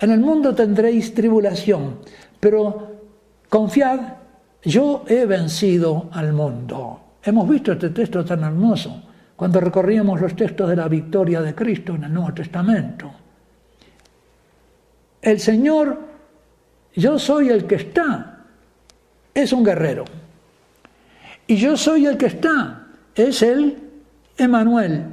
En 0.00 0.10
el 0.10 0.20
mundo 0.20 0.54
tendréis 0.54 1.14
tribulación, 1.14 1.98
pero 2.40 3.00
confiad, 3.48 4.00
yo 4.62 5.04
he 5.06 5.26
vencido 5.26 6.08
al 6.12 6.32
mundo. 6.32 7.00
Hemos 7.22 7.48
visto 7.48 7.72
este 7.72 7.90
texto 7.90 8.24
tan 8.24 8.42
hermoso 8.42 9.09
cuando 9.40 9.58
recorríamos 9.58 10.20
los 10.20 10.36
textos 10.36 10.68
de 10.68 10.76
la 10.76 10.86
victoria 10.86 11.40
de 11.40 11.54
Cristo 11.54 11.94
en 11.94 12.04
el 12.04 12.12
Nuevo 12.12 12.34
Testamento. 12.34 13.10
El 15.22 15.40
Señor, 15.40 15.98
yo 16.94 17.18
soy 17.18 17.48
el 17.48 17.64
que 17.64 17.76
está, 17.76 18.44
es 19.32 19.50
un 19.54 19.64
guerrero. 19.64 20.04
Y 21.46 21.56
yo 21.56 21.74
soy 21.74 22.04
el 22.04 22.18
que 22.18 22.26
está, 22.26 22.88
es 23.14 23.40
el 23.40 23.78
Emanuel, 24.36 25.06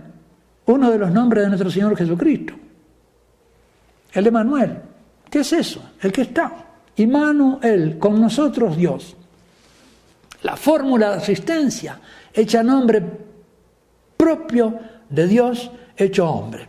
uno 0.65 0.91
de 0.91 0.97
los 0.97 1.11
nombres 1.13 1.43
de 1.43 1.47
nuestro 1.47 1.71
Señor 1.71 1.95
Jesucristo. 1.95 2.53
El 4.11 4.27
Emanuel. 4.27 4.77
¿Qué 5.31 5.39
es 5.39 5.53
eso? 5.53 5.91
El 6.01 6.11
que 6.11 6.23
está. 6.23 6.65
Immanuel, 6.97 7.97
con 7.97 8.19
nosotros 8.19 8.75
Dios. 8.75 9.15
La 10.43 10.57
fórmula 10.57 11.11
de 11.11 11.15
asistencia, 11.15 11.97
hecha 12.33 12.61
nombre 12.61 13.01
propio 14.17 14.79
de 15.09 15.27
Dios, 15.27 15.71
hecho 15.95 16.29
hombre. 16.29 16.67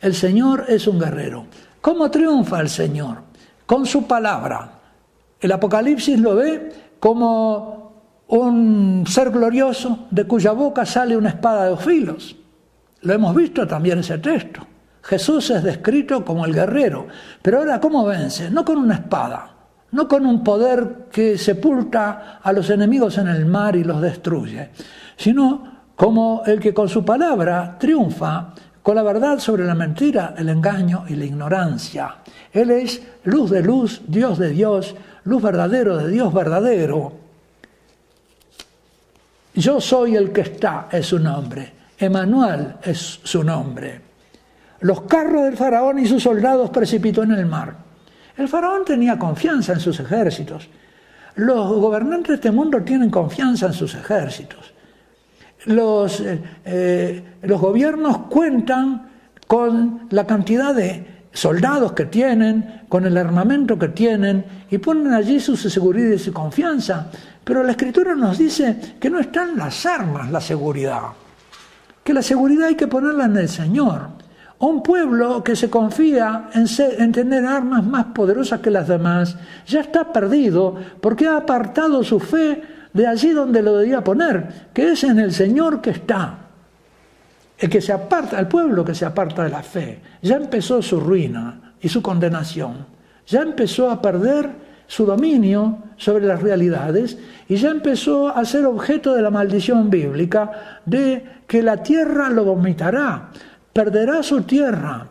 El 0.00 0.14
Señor 0.14 0.64
es 0.68 0.86
un 0.86 0.98
guerrero. 0.98 1.46
¿Cómo 1.80 2.10
triunfa 2.10 2.60
el 2.60 2.68
Señor? 2.68 3.18
Con 3.66 3.86
su 3.86 4.06
palabra. 4.06 4.72
El 5.40 5.52
Apocalipsis 5.52 6.18
lo 6.18 6.34
ve 6.34 6.72
como 6.98 7.92
un 8.28 9.04
ser 9.06 9.30
glorioso 9.30 10.06
de 10.10 10.24
cuya 10.24 10.52
boca 10.52 10.84
sale 10.86 11.16
una 11.16 11.30
espada 11.30 11.64
de 11.64 11.70
dos 11.70 11.84
filos. 11.84 12.36
Lo 13.02 13.12
hemos 13.12 13.34
visto 13.34 13.66
también 13.66 13.98
ese 14.00 14.18
texto. 14.18 14.66
Jesús 15.02 15.50
es 15.50 15.62
descrito 15.62 16.24
como 16.24 16.44
el 16.44 16.54
guerrero, 16.54 17.06
pero 17.40 17.58
ahora 17.58 17.80
¿cómo 17.80 18.04
vence? 18.04 18.50
No 18.50 18.64
con 18.64 18.76
una 18.76 18.94
espada, 18.94 19.50
no 19.92 20.06
con 20.06 20.26
un 20.26 20.44
poder 20.44 21.06
que 21.10 21.38
sepulta 21.38 22.38
a 22.42 22.52
los 22.52 22.68
enemigos 22.70 23.16
en 23.18 23.28
el 23.28 23.46
mar 23.46 23.76
y 23.76 23.84
los 23.84 24.00
destruye, 24.00 24.70
sino 25.16 25.79
como 26.00 26.42
el 26.46 26.58
que 26.58 26.72
con 26.72 26.88
su 26.88 27.04
palabra 27.04 27.76
triunfa 27.78 28.54
con 28.82 28.96
la 28.96 29.02
verdad 29.02 29.38
sobre 29.38 29.66
la 29.66 29.74
mentira, 29.74 30.34
el 30.38 30.48
engaño 30.48 31.04
y 31.06 31.14
la 31.14 31.26
ignorancia. 31.26 32.16
Él 32.50 32.70
es 32.70 33.02
luz 33.24 33.50
de 33.50 33.62
luz, 33.62 34.00
Dios 34.06 34.38
de 34.38 34.48
Dios, 34.48 34.96
luz 35.24 35.42
verdadero 35.42 35.98
de 35.98 36.08
Dios 36.08 36.32
verdadero. 36.32 37.12
Yo 39.54 39.78
soy 39.78 40.16
el 40.16 40.32
que 40.32 40.40
está, 40.40 40.88
es 40.90 41.04
su 41.04 41.18
nombre. 41.18 41.70
Emanuel 41.98 42.76
es 42.82 43.20
su 43.22 43.44
nombre. 43.44 44.00
Los 44.80 45.02
carros 45.02 45.44
del 45.44 45.58
faraón 45.58 45.98
y 45.98 46.06
sus 46.06 46.22
soldados 46.22 46.70
precipitó 46.70 47.24
en 47.24 47.32
el 47.32 47.44
mar. 47.44 47.76
El 48.38 48.48
faraón 48.48 48.86
tenía 48.86 49.18
confianza 49.18 49.74
en 49.74 49.80
sus 49.80 50.00
ejércitos. 50.00 50.66
Los 51.34 51.68
gobernantes 51.74 52.28
de 52.28 52.34
este 52.36 52.50
mundo 52.50 52.80
tienen 52.80 53.10
confianza 53.10 53.66
en 53.66 53.74
sus 53.74 53.94
ejércitos. 53.94 54.72
Los, 55.66 56.20
eh, 56.20 56.40
eh, 56.64 57.24
los 57.42 57.60
gobiernos 57.60 58.18
cuentan 58.28 59.10
con 59.46 60.06
la 60.10 60.26
cantidad 60.26 60.74
de 60.74 61.20
soldados 61.32 61.92
que 61.92 62.06
tienen, 62.06 62.82
con 62.88 63.06
el 63.06 63.16
armamento 63.16 63.78
que 63.78 63.88
tienen, 63.88 64.44
y 64.70 64.78
ponen 64.78 65.12
allí 65.12 65.40
su 65.40 65.56
seguridad 65.56 66.10
y 66.10 66.18
su 66.18 66.32
confianza. 66.32 67.10
Pero 67.44 67.62
la 67.62 67.72
escritura 67.72 68.14
nos 68.14 68.38
dice 68.38 68.96
que 69.00 69.10
no 69.10 69.18
están 69.18 69.56
las 69.56 69.86
armas 69.86 70.30
la 70.30 70.40
seguridad, 70.40 71.02
que 72.04 72.14
la 72.14 72.22
seguridad 72.22 72.68
hay 72.68 72.76
que 72.76 72.86
ponerla 72.86 73.24
en 73.24 73.36
el 73.36 73.48
Señor. 73.48 74.08
Un 74.58 74.82
pueblo 74.82 75.42
que 75.42 75.56
se 75.56 75.70
confía 75.70 76.50
en, 76.52 77.12
tener 77.12 77.46
armas 77.46 77.82
más 77.82 78.06
poderosas 78.06 78.60
que 78.60 78.70
las 78.70 78.88
demás 78.88 79.36
ya 79.66 79.80
está 79.80 80.12
perdido 80.12 80.76
porque 81.00 81.26
ha 81.26 81.38
apartado 81.38 82.04
su 82.04 82.20
fe 82.20 82.62
de 82.92 83.06
allí 83.06 83.30
donde 83.30 83.62
lo 83.62 83.76
debía 83.78 84.02
poner, 84.02 84.70
que 84.72 84.92
es 84.92 85.04
en 85.04 85.18
el 85.18 85.32
Señor 85.32 85.80
que 85.80 85.90
está. 85.90 86.38
El 87.58 87.68
que 87.68 87.80
se 87.80 87.92
aparta, 87.92 88.40
el 88.40 88.48
pueblo 88.48 88.84
que 88.84 88.94
se 88.94 89.04
aparta 89.04 89.44
de 89.44 89.50
la 89.50 89.62
fe, 89.62 90.00
ya 90.22 90.36
empezó 90.36 90.80
su 90.80 90.98
ruina 90.98 91.74
y 91.80 91.88
su 91.88 92.00
condenación, 92.00 92.86
ya 93.26 93.42
empezó 93.42 93.90
a 93.90 94.00
perder 94.00 94.50
su 94.86 95.06
dominio 95.06 95.78
sobre 95.96 96.26
las 96.26 96.42
realidades 96.42 97.16
y 97.48 97.56
ya 97.56 97.70
empezó 97.70 98.28
a 98.28 98.44
ser 98.44 98.64
objeto 98.64 99.14
de 99.14 99.22
la 99.22 99.30
maldición 99.30 99.88
bíblica 99.88 100.80
de 100.84 101.42
que 101.46 101.62
la 101.62 101.82
tierra 101.82 102.28
lo 102.28 102.44
vomitará, 102.44 103.28
perderá 103.72 104.22
su 104.22 104.42
tierra, 104.42 105.06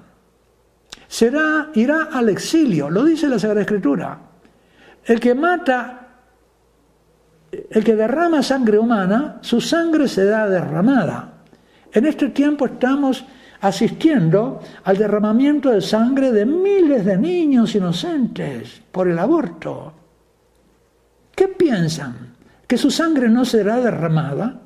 será, 1.07 1.69
irá 1.75 2.09
al 2.11 2.29
exilio, 2.29 2.89
lo 2.89 3.05
dice 3.05 3.29
la 3.29 3.39
Sagrada 3.39 3.61
Escritura. 3.61 4.19
El 5.05 5.19
que 5.19 5.33
mata, 5.33 6.08
el 7.51 7.83
que 7.83 7.95
derrama 7.95 8.43
sangre 8.43 8.77
humana, 8.77 9.39
su 9.41 9.59
sangre 9.61 10.07
será 10.07 10.47
derramada. 10.47 11.33
En 11.91 12.05
este 12.05 12.29
tiempo 12.29 12.65
estamos 12.65 13.25
asistiendo 13.61 14.61
al 14.83 14.97
derramamiento 14.97 15.69
de 15.71 15.81
sangre 15.81 16.31
de 16.31 16.45
miles 16.45 17.05
de 17.05 17.17
niños 17.17 17.75
inocentes 17.75 18.81
por 18.91 19.07
el 19.07 19.19
aborto. 19.19 19.93
¿Qué 21.35 21.47
piensan? 21.47 22.35
¿Que 22.67 22.77
su 22.77 22.91
sangre 22.91 23.29
no 23.29 23.45
será 23.45 23.79
derramada? 23.79 24.61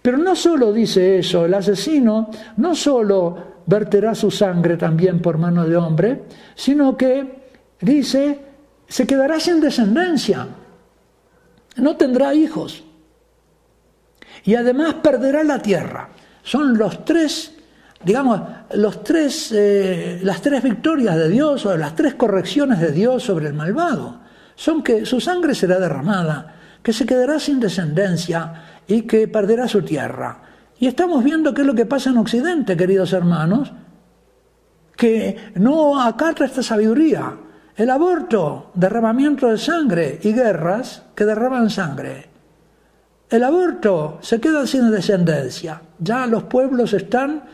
Pero 0.00 0.16
no 0.16 0.34
solo 0.34 0.72
dice 0.72 1.18
eso, 1.18 1.44
el 1.44 1.54
asesino 1.54 2.30
no 2.56 2.74
solo 2.74 3.58
verterá 3.66 4.14
su 4.14 4.30
sangre 4.30 4.76
también 4.76 5.20
por 5.20 5.36
mano 5.36 5.66
de 5.66 5.76
hombre, 5.76 6.22
sino 6.54 6.96
que 6.96 7.42
dice, 7.80 8.38
se 8.86 9.06
quedará 9.06 9.38
sin 9.38 9.60
descendencia, 9.60 10.46
no 11.78 11.96
tendrá 11.96 12.34
hijos 12.34 12.84
y 14.44 14.54
además 14.54 14.94
perderá 15.02 15.42
la 15.44 15.60
tierra. 15.60 16.08
Son 16.42 16.78
los 16.78 17.04
tres, 17.04 17.54
digamos, 18.02 18.40
los 18.74 19.02
tres, 19.04 19.52
eh, 19.52 20.20
las 20.22 20.40
tres 20.40 20.62
victorias 20.62 21.16
de 21.16 21.28
Dios 21.28 21.66
o 21.66 21.76
las 21.76 21.94
tres 21.94 22.14
correcciones 22.14 22.80
de 22.80 22.92
Dios 22.92 23.22
sobre 23.22 23.48
el 23.48 23.54
malvado. 23.54 24.20
Son 24.54 24.82
que 24.82 25.04
su 25.04 25.20
sangre 25.20 25.54
será 25.54 25.78
derramada, 25.78 26.54
que 26.82 26.92
se 26.92 27.06
quedará 27.06 27.38
sin 27.38 27.60
descendencia 27.60 28.80
y 28.86 29.02
que 29.02 29.28
perderá 29.28 29.68
su 29.68 29.82
tierra. 29.82 30.42
Y 30.80 30.86
estamos 30.86 31.22
viendo 31.22 31.52
qué 31.52 31.62
es 31.62 31.66
lo 31.66 31.74
que 31.74 31.86
pasa 31.86 32.10
en 32.10 32.18
Occidente, 32.18 32.76
queridos 32.76 33.12
hermanos, 33.12 33.72
que 34.96 35.52
no 35.56 36.00
acata 36.00 36.44
esta 36.44 36.62
sabiduría. 36.62 37.36
El 37.78 37.88
aborto, 37.88 38.70
derramamiento 38.74 39.48
de 39.48 39.56
sangre 39.56 40.20
y 40.22 40.34
guerras 40.34 41.04
que 41.14 41.24
derraman 41.24 41.70
sangre. 41.70 42.26
El 43.30 43.42
aborto 43.42 44.18
se 44.20 44.38
queda 44.38 44.66
sin 44.66 44.90
descendencia. 44.90 45.80
Ya 45.98 46.26
los 46.26 46.42
pueblos 46.42 46.92
están 46.92 47.44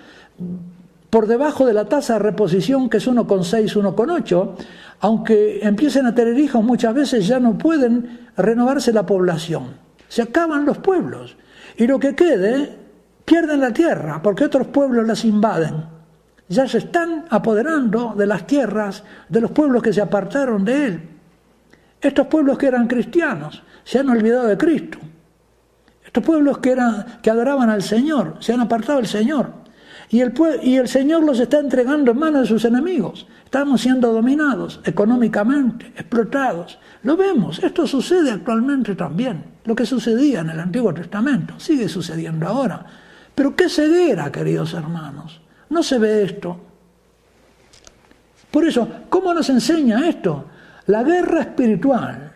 por 1.08 1.28
debajo 1.28 1.64
de 1.64 1.74
la 1.74 1.84
tasa 1.84 2.14
de 2.14 2.18
reposición 2.18 2.90
que 2.90 2.96
es 2.96 3.06
1,6, 3.06 3.94
1,8, 3.94 4.50
aunque 4.98 5.60
empiecen 5.62 6.06
a 6.06 6.14
tener 6.16 6.36
hijos 6.36 6.64
muchas 6.64 6.92
veces 6.92 7.28
ya 7.28 7.38
no 7.38 7.56
pueden 7.56 8.30
renovarse 8.36 8.92
la 8.92 9.06
población 9.06 9.84
se 10.14 10.22
acaban 10.22 10.64
los 10.64 10.78
pueblos. 10.78 11.36
Y 11.76 11.88
lo 11.88 11.98
que 11.98 12.14
quede 12.14 12.78
pierden 13.24 13.60
la 13.60 13.72
tierra 13.72 14.22
porque 14.22 14.44
otros 14.44 14.68
pueblos 14.68 15.04
las 15.04 15.24
invaden. 15.24 15.86
Ya 16.48 16.68
se 16.68 16.78
están 16.78 17.24
apoderando 17.30 18.14
de 18.16 18.26
las 18.26 18.46
tierras 18.46 19.02
de 19.28 19.40
los 19.40 19.50
pueblos 19.50 19.82
que 19.82 19.92
se 19.92 20.02
apartaron 20.02 20.64
de 20.64 20.86
él. 20.86 21.08
Estos 22.00 22.26
pueblos 22.26 22.58
que 22.58 22.66
eran 22.66 22.86
cristianos 22.86 23.62
se 23.82 23.98
han 23.98 24.10
olvidado 24.10 24.46
de 24.46 24.58
Cristo. 24.58 24.98
Estos 26.04 26.22
pueblos 26.22 26.58
que, 26.58 26.70
eran, 26.72 27.18
que 27.22 27.30
adoraban 27.30 27.70
al 27.70 27.82
Señor 27.82 28.36
se 28.40 28.52
han 28.52 28.60
apartado 28.60 28.98
del 28.98 29.06
Señor. 29.06 29.64
Y 30.10 30.20
el, 30.20 30.34
y 30.62 30.76
el 30.76 30.86
Señor 30.86 31.24
los 31.24 31.40
está 31.40 31.58
entregando 31.58 32.12
en 32.12 32.18
manos 32.18 32.42
de 32.42 32.48
sus 32.48 32.64
enemigos. 32.66 33.26
Estamos 33.44 33.80
siendo 33.80 34.12
dominados 34.12 34.80
económicamente, 34.84 35.86
explotados. 35.96 36.78
Lo 37.02 37.16
vemos, 37.16 37.62
esto 37.62 37.86
sucede 37.86 38.30
actualmente 38.30 38.94
también. 38.94 39.44
Lo 39.64 39.74
que 39.74 39.86
sucedía 39.86 40.40
en 40.40 40.50
el 40.50 40.60
Antiguo 40.60 40.92
Testamento 40.92 41.54
sigue 41.58 41.88
sucediendo 41.88 42.46
ahora. 42.46 42.84
Pero 43.34 43.56
qué 43.56 43.68
ceguera, 43.68 44.30
queridos 44.30 44.74
hermanos. 44.74 45.40
No 45.74 45.82
se 45.82 45.98
ve 45.98 46.22
esto. 46.22 46.56
Por 48.50 48.64
eso, 48.64 48.88
¿cómo 49.10 49.34
nos 49.34 49.50
enseña 49.50 50.08
esto? 50.08 50.44
La 50.86 51.02
guerra 51.02 51.40
espiritual 51.40 52.32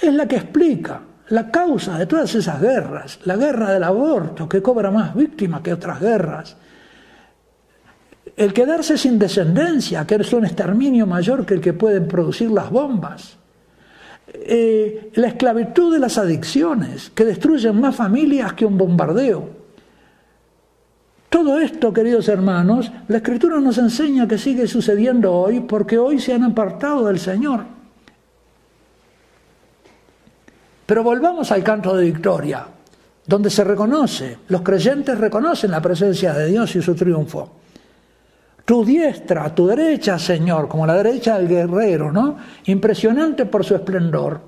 es 0.00 0.14
la 0.14 0.26
que 0.26 0.36
explica 0.36 1.00
la 1.28 1.50
causa 1.50 1.98
de 1.98 2.06
todas 2.06 2.34
esas 2.34 2.60
guerras. 2.60 3.18
La 3.24 3.36
guerra 3.36 3.72
del 3.72 3.82
aborto, 3.82 4.48
que 4.48 4.62
cobra 4.62 4.90
más 4.90 5.14
víctimas 5.14 5.60
que 5.60 5.72
otras 5.72 6.00
guerras 6.00 6.56
el 8.36 8.52
quedarse 8.52 8.96
sin 8.96 9.18
descendencia, 9.18 10.06
que 10.06 10.14
es 10.14 10.32
un 10.32 10.44
exterminio 10.44 11.06
mayor 11.06 11.44
que 11.44 11.54
el 11.54 11.60
que 11.60 11.72
pueden 11.72 12.08
producir 12.08 12.50
las 12.50 12.70
bombas. 12.70 13.36
Eh, 14.32 15.10
la 15.14 15.28
esclavitud 15.28 15.92
de 15.92 15.98
las 15.98 16.16
adicciones, 16.16 17.10
que 17.10 17.24
destruyen 17.24 17.78
más 17.80 17.94
familias 17.94 18.54
que 18.54 18.64
un 18.64 18.78
bombardeo. 18.78 19.61
Todo 21.32 21.58
esto, 21.58 21.94
queridos 21.94 22.28
hermanos, 22.28 22.92
la 23.08 23.16
Escritura 23.16 23.58
nos 23.58 23.78
enseña 23.78 24.28
que 24.28 24.36
sigue 24.36 24.66
sucediendo 24.66 25.32
hoy 25.32 25.60
porque 25.60 25.96
hoy 25.96 26.20
se 26.20 26.34
han 26.34 26.44
apartado 26.44 27.06
del 27.06 27.18
Señor. 27.18 27.64
Pero 30.84 31.02
volvamos 31.02 31.50
al 31.50 31.64
canto 31.64 31.96
de 31.96 32.04
victoria, 32.04 32.66
donde 33.26 33.48
se 33.48 33.64
reconoce, 33.64 34.40
los 34.48 34.60
creyentes 34.60 35.16
reconocen 35.16 35.70
la 35.70 35.80
presencia 35.80 36.34
de 36.34 36.48
Dios 36.48 36.76
y 36.76 36.82
su 36.82 36.94
triunfo. 36.94 37.50
Tu 38.66 38.84
diestra, 38.84 39.54
tu 39.54 39.66
derecha, 39.66 40.18
Señor, 40.18 40.68
como 40.68 40.86
la 40.86 40.96
derecha 40.96 41.38
del 41.38 41.48
guerrero, 41.48 42.12
¿no? 42.12 42.36
Impresionante 42.66 43.46
por 43.46 43.64
su 43.64 43.74
esplendor. 43.74 44.38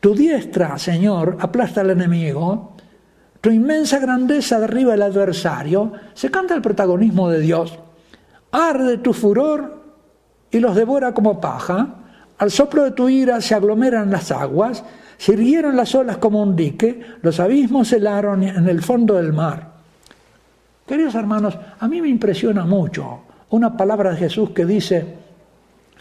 Tu 0.00 0.14
diestra, 0.14 0.78
Señor, 0.78 1.36
aplasta 1.40 1.82
al 1.82 1.90
enemigo. 1.90 2.73
Tu 3.44 3.50
inmensa 3.50 3.98
grandeza 3.98 4.58
derriba 4.58 4.94
al 4.94 5.02
adversario. 5.02 5.92
Se 6.14 6.30
canta 6.30 6.54
el 6.54 6.62
protagonismo 6.62 7.28
de 7.28 7.40
Dios. 7.40 7.78
Arde 8.50 8.96
tu 8.96 9.12
furor 9.12 9.82
y 10.50 10.60
los 10.60 10.74
devora 10.74 11.12
como 11.12 11.42
paja. 11.42 11.88
Al 12.38 12.50
soplo 12.50 12.84
de 12.84 12.92
tu 12.92 13.10
ira 13.10 13.42
se 13.42 13.54
aglomeran 13.54 14.10
las 14.10 14.30
aguas. 14.30 14.82
Se 15.18 15.36
las 15.36 15.94
olas 15.94 16.16
como 16.16 16.42
un 16.42 16.56
dique. 16.56 17.02
Los 17.20 17.38
abismos 17.38 17.92
helaron 17.92 18.44
en 18.44 18.66
el 18.66 18.80
fondo 18.80 19.16
del 19.16 19.34
mar. 19.34 19.72
Queridos 20.86 21.14
hermanos, 21.14 21.58
a 21.78 21.86
mí 21.86 22.00
me 22.00 22.08
impresiona 22.08 22.64
mucho 22.64 23.24
una 23.50 23.76
palabra 23.76 24.12
de 24.12 24.16
Jesús 24.16 24.52
que 24.52 24.64
dice, 24.64 25.16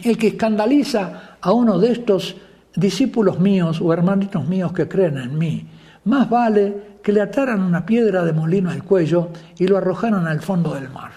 el 0.01 0.17
que 0.17 0.27
escandaliza 0.27 1.35
a 1.41 1.51
uno 1.51 1.77
de 1.77 1.91
estos 1.91 2.37
discípulos 2.73 3.41
míos 3.41 3.81
o 3.81 3.91
hermanitos 3.91 4.47
míos 4.47 4.71
que 4.71 4.87
creen 4.87 5.17
en 5.17 5.37
mí, 5.37 5.67
más 6.05 6.29
vale 6.29 6.97
que 7.01 7.11
le 7.11 7.21
ataran 7.21 7.61
una 7.61 7.85
piedra 7.85 8.23
de 8.23 8.33
molino 8.33 8.69
al 8.69 8.83
cuello 8.83 9.29
y 9.57 9.67
lo 9.67 9.77
arrojaran 9.77 10.27
al 10.27 10.41
fondo 10.41 10.73
del 10.73 10.89
mar. 10.89 11.11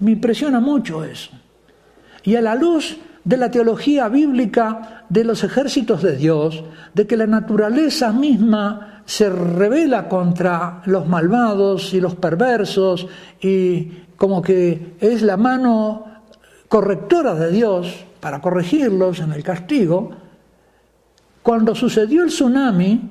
Me 0.00 0.12
impresiona 0.12 0.60
mucho 0.60 1.04
eso. 1.04 1.30
Y 2.22 2.36
a 2.36 2.42
la 2.42 2.54
luz 2.54 2.98
de 3.24 3.36
la 3.36 3.50
teología 3.50 4.08
bíblica 4.08 5.04
de 5.08 5.24
los 5.24 5.42
ejércitos 5.42 6.02
de 6.02 6.16
Dios, 6.16 6.62
de 6.94 7.06
que 7.06 7.16
la 7.16 7.26
naturaleza 7.26 8.12
misma 8.12 9.02
se 9.04 9.30
revela 9.30 10.08
contra 10.08 10.82
los 10.86 11.06
malvados 11.06 11.94
y 11.94 12.00
los 12.00 12.14
perversos 12.16 13.06
y 13.40 13.90
como 14.16 14.42
que 14.42 14.96
es 15.00 15.22
la 15.22 15.36
mano 15.36 16.04
correctora 16.68 17.34
de 17.34 17.50
Dios 17.50 18.04
para 18.20 18.40
corregirlos 18.40 19.20
en 19.20 19.32
el 19.32 19.42
castigo, 19.42 20.10
cuando 21.46 21.76
sucedió 21.76 22.24
el 22.24 22.30
tsunami, 22.30 23.08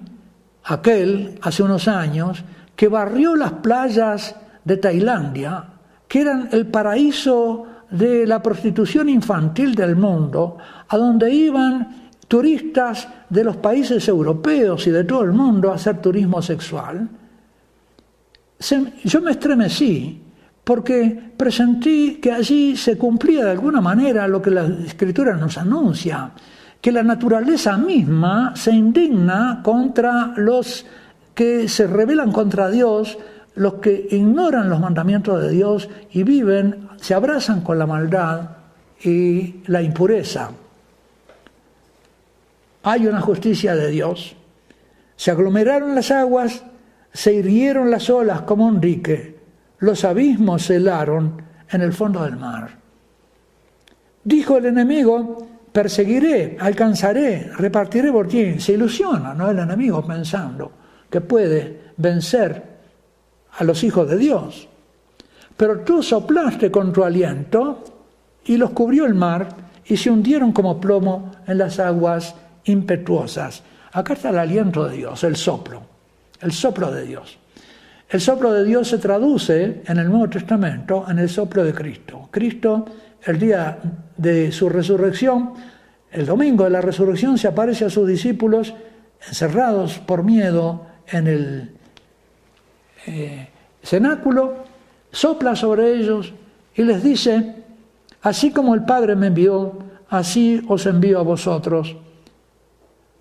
aquel 0.66 1.40
hace 1.42 1.64
unos 1.64 1.88
años, 1.88 2.44
que 2.76 2.90
barrió 2.90 3.34
las 3.34 3.54
playas 3.54 4.36
de 4.62 4.76
Tailandia, 4.76 5.64
que 6.06 6.20
eran 6.20 6.50
el 6.52 6.68
paraíso 6.68 7.66
de 7.90 8.28
la 8.28 8.44
prostitución 8.44 9.08
infantil 9.08 9.74
del 9.74 9.96
mundo, 9.96 10.58
a 10.86 10.98
donde 10.98 11.34
iban 11.34 12.10
turistas 12.28 13.08
de 13.30 13.46
los 13.46 13.56
países 13.56 14.06
europeos 14.10 14.86
y 14.86 14.92
de 14.92 15.06
todo 15.06 15.22
el 15.22 15.32
mundo 15.32 15.72
a 15.72 15.76
hacer 15.76 16.02
turismo 16.02 16.42
sexual, 16.42 17.08
yo 19.06 19.22
me 19.22 19.32
estremecí 19.32 20.22
porque 20.62 21.32
presentí 21.38 22.16
que 22.16 22.34
allí 22.34 22.76
se 22.76 22.98
cumplía 22.98 23.46
de 23.46 23.52
alguna 23.52 23.80
manera 23.80 24.28
lo 24.28 24.42
que 24.42 24.52
la 24.52 24.66
escritura 24.66 25.38
nos 25.38 25.58
anuncia, 25.58 26.32
que 26.86 26.92
la 26.92 27.02
naturaleza 27.02 27.78
misma 27.78 28.56
se 28.56 28.70
indigna 28.70 29.62
contra 29.64 30.34
los 30.36 30.86
que 31.34 31.68
se 31.68 31.88
rebelan 31.88 32.32
contra 32.32 32.70
Dios, 32.70 33.18
los 33.56 33.76
que 33.76 34.08
ignoran 34.12 34.70
los 34.70 34.80
mandamientos 34.80 35.42
de 35.42 35.50
Dios 35.50 35.90
y 36.12 36.22
viven, 36.22 36.90
se 36.98 37.16
abrazan 37.16 37.62
con 37.62 37.80
la 37.80 37.88
maldad 37.88 38.50
y 39.04 39.64
la 39.66 39.82
impureza 39.82 40.52
hay 42.86 43.08
una 43.08 43.20
justicia 43.20 43.76
de 43.76 43.90
Dios. 43.90 44.36
Se 45.16 45.32
aglomeraron 45.32 45.96
las 45.96 46.12
aguas, 46.12 46.64
se 47.12 47.34
hirieron 47.34 47.90
las 47.90 48.12
olas 48.12 48.42
como 48.42 48.68
un 48.68 48.80
dique, 48.80 49.40
los 49.80 50.06
abismos 50.06 50.62
se 50.62 50.76
helaron 50.76 51.42
en 51.68 51.82
el 51.82 51.94
fondo 51.94 52.24
del 52.24 52.36
mar. 52.36 52.78
Dijo 54.24 54.58
el 54.58 54.68
enemigo, 54.68 55.48
perseguiré, 55.76 56.56
alcanzaré, 56.58 57.52
repartiré 57.58 58.10
por 58.10 58.30
ti. 58.30 58.62
Se 58.62 58.72
ilusiona, 58.72 59.34
¿no? 59.34 59.52
El 59.52 59.60
enemigo 59.60 60.08
pensando 60.08 60.72
que 61.10 61.20
puede 61.20 61.92
vencer 61.98 62.64
a 63.58 63.64
los 63.66 63.84
hijos 63.84 64.10
de 64.10 64.18
Dios. 64.18 64.70
Pero 65.58 65.82
tú 65.82 66.02
soplaste 66.02 66.72
con 66.72 66.94
tu 66.94 67.04
aliento 67.04 67.84
y 68.46 68.56
los 68.56 68.70
cubrió 68.70 69.06
el 69.06 69.16
mar 69.16 69.50
y 69.86 69.98
se 69.98 70.10
hundieron 70.10 70.54
como 70.54 70.80
plomo 70.80 71.34
en 71.46 71.58
las 71.58 71.78
aguas 71.78 72.36
impetuosas. 72.64 73.62
Acá 73.92 74.14
está 74.14 74.30
el 74.30 74.40
aliento 74.40 74.88
de 74.88 74.96
Dios, 74.96 75.26
el 75.26 75.36
soplo, 75.36 75.82
el 76.40 76.54
soplo 76.54 76.90
de 76.90 77.06
Dios. 77.06 77.38
El 78.08 78.22
soplo 78.22 78.54
de 78.54 78.64
Dios 78.64 78.88
se 78.88 78.98
traduce 78.98 79.82
en 79.86 79.98
el 79.98 80.10
Nuevo 80.10 80.30
Testamento 80.30 81.06
en 81.10 81.20
el 81.20 81.28
soplo 81.28 81.66
de 81.66 81.74
Cristo. 81.74 82.30
Cristo, 82.32 82.86
el 83.26 83.40
día 83.40 83.80
de 84.18 84.52
su 84.52 84.70
resurrección, 84.70 85.54
el 86.12 86.26
domingo 86.26 86.64
de 86.64 86.70
la 86.70 86.82
resurrección, 86.82 87.38
se 87.38 87.48
aparece 87.48 87.86
a 87.86 87.90
sus 87.90 88.08
discípulos 88.08 88.74
encerrados 89.28 90.00
por 90.00 90.24
miedo 90.24 90.86
en 91.08 91.28
el 91.28 91.72
eh, 93.08 93.50
cenáculo, 93.82 94.64
sopla 95.12 95.56
sobre 95.56 95.94
ellos 95.94 96.34
y 96.76 96.84
les 96.84 97.04
dice, 97.04 97.64
así 98.22 98.52
como 98.52 98.76
el 98.76 98.86
Padre 98.86 99.16
me 99.16 99.28
envió, 99.28 99.80
así 100.10 100.64
os 100.68 100.86
envío 100.86 101.20
a 101.20 101.24
vosotros. 101.24 101.96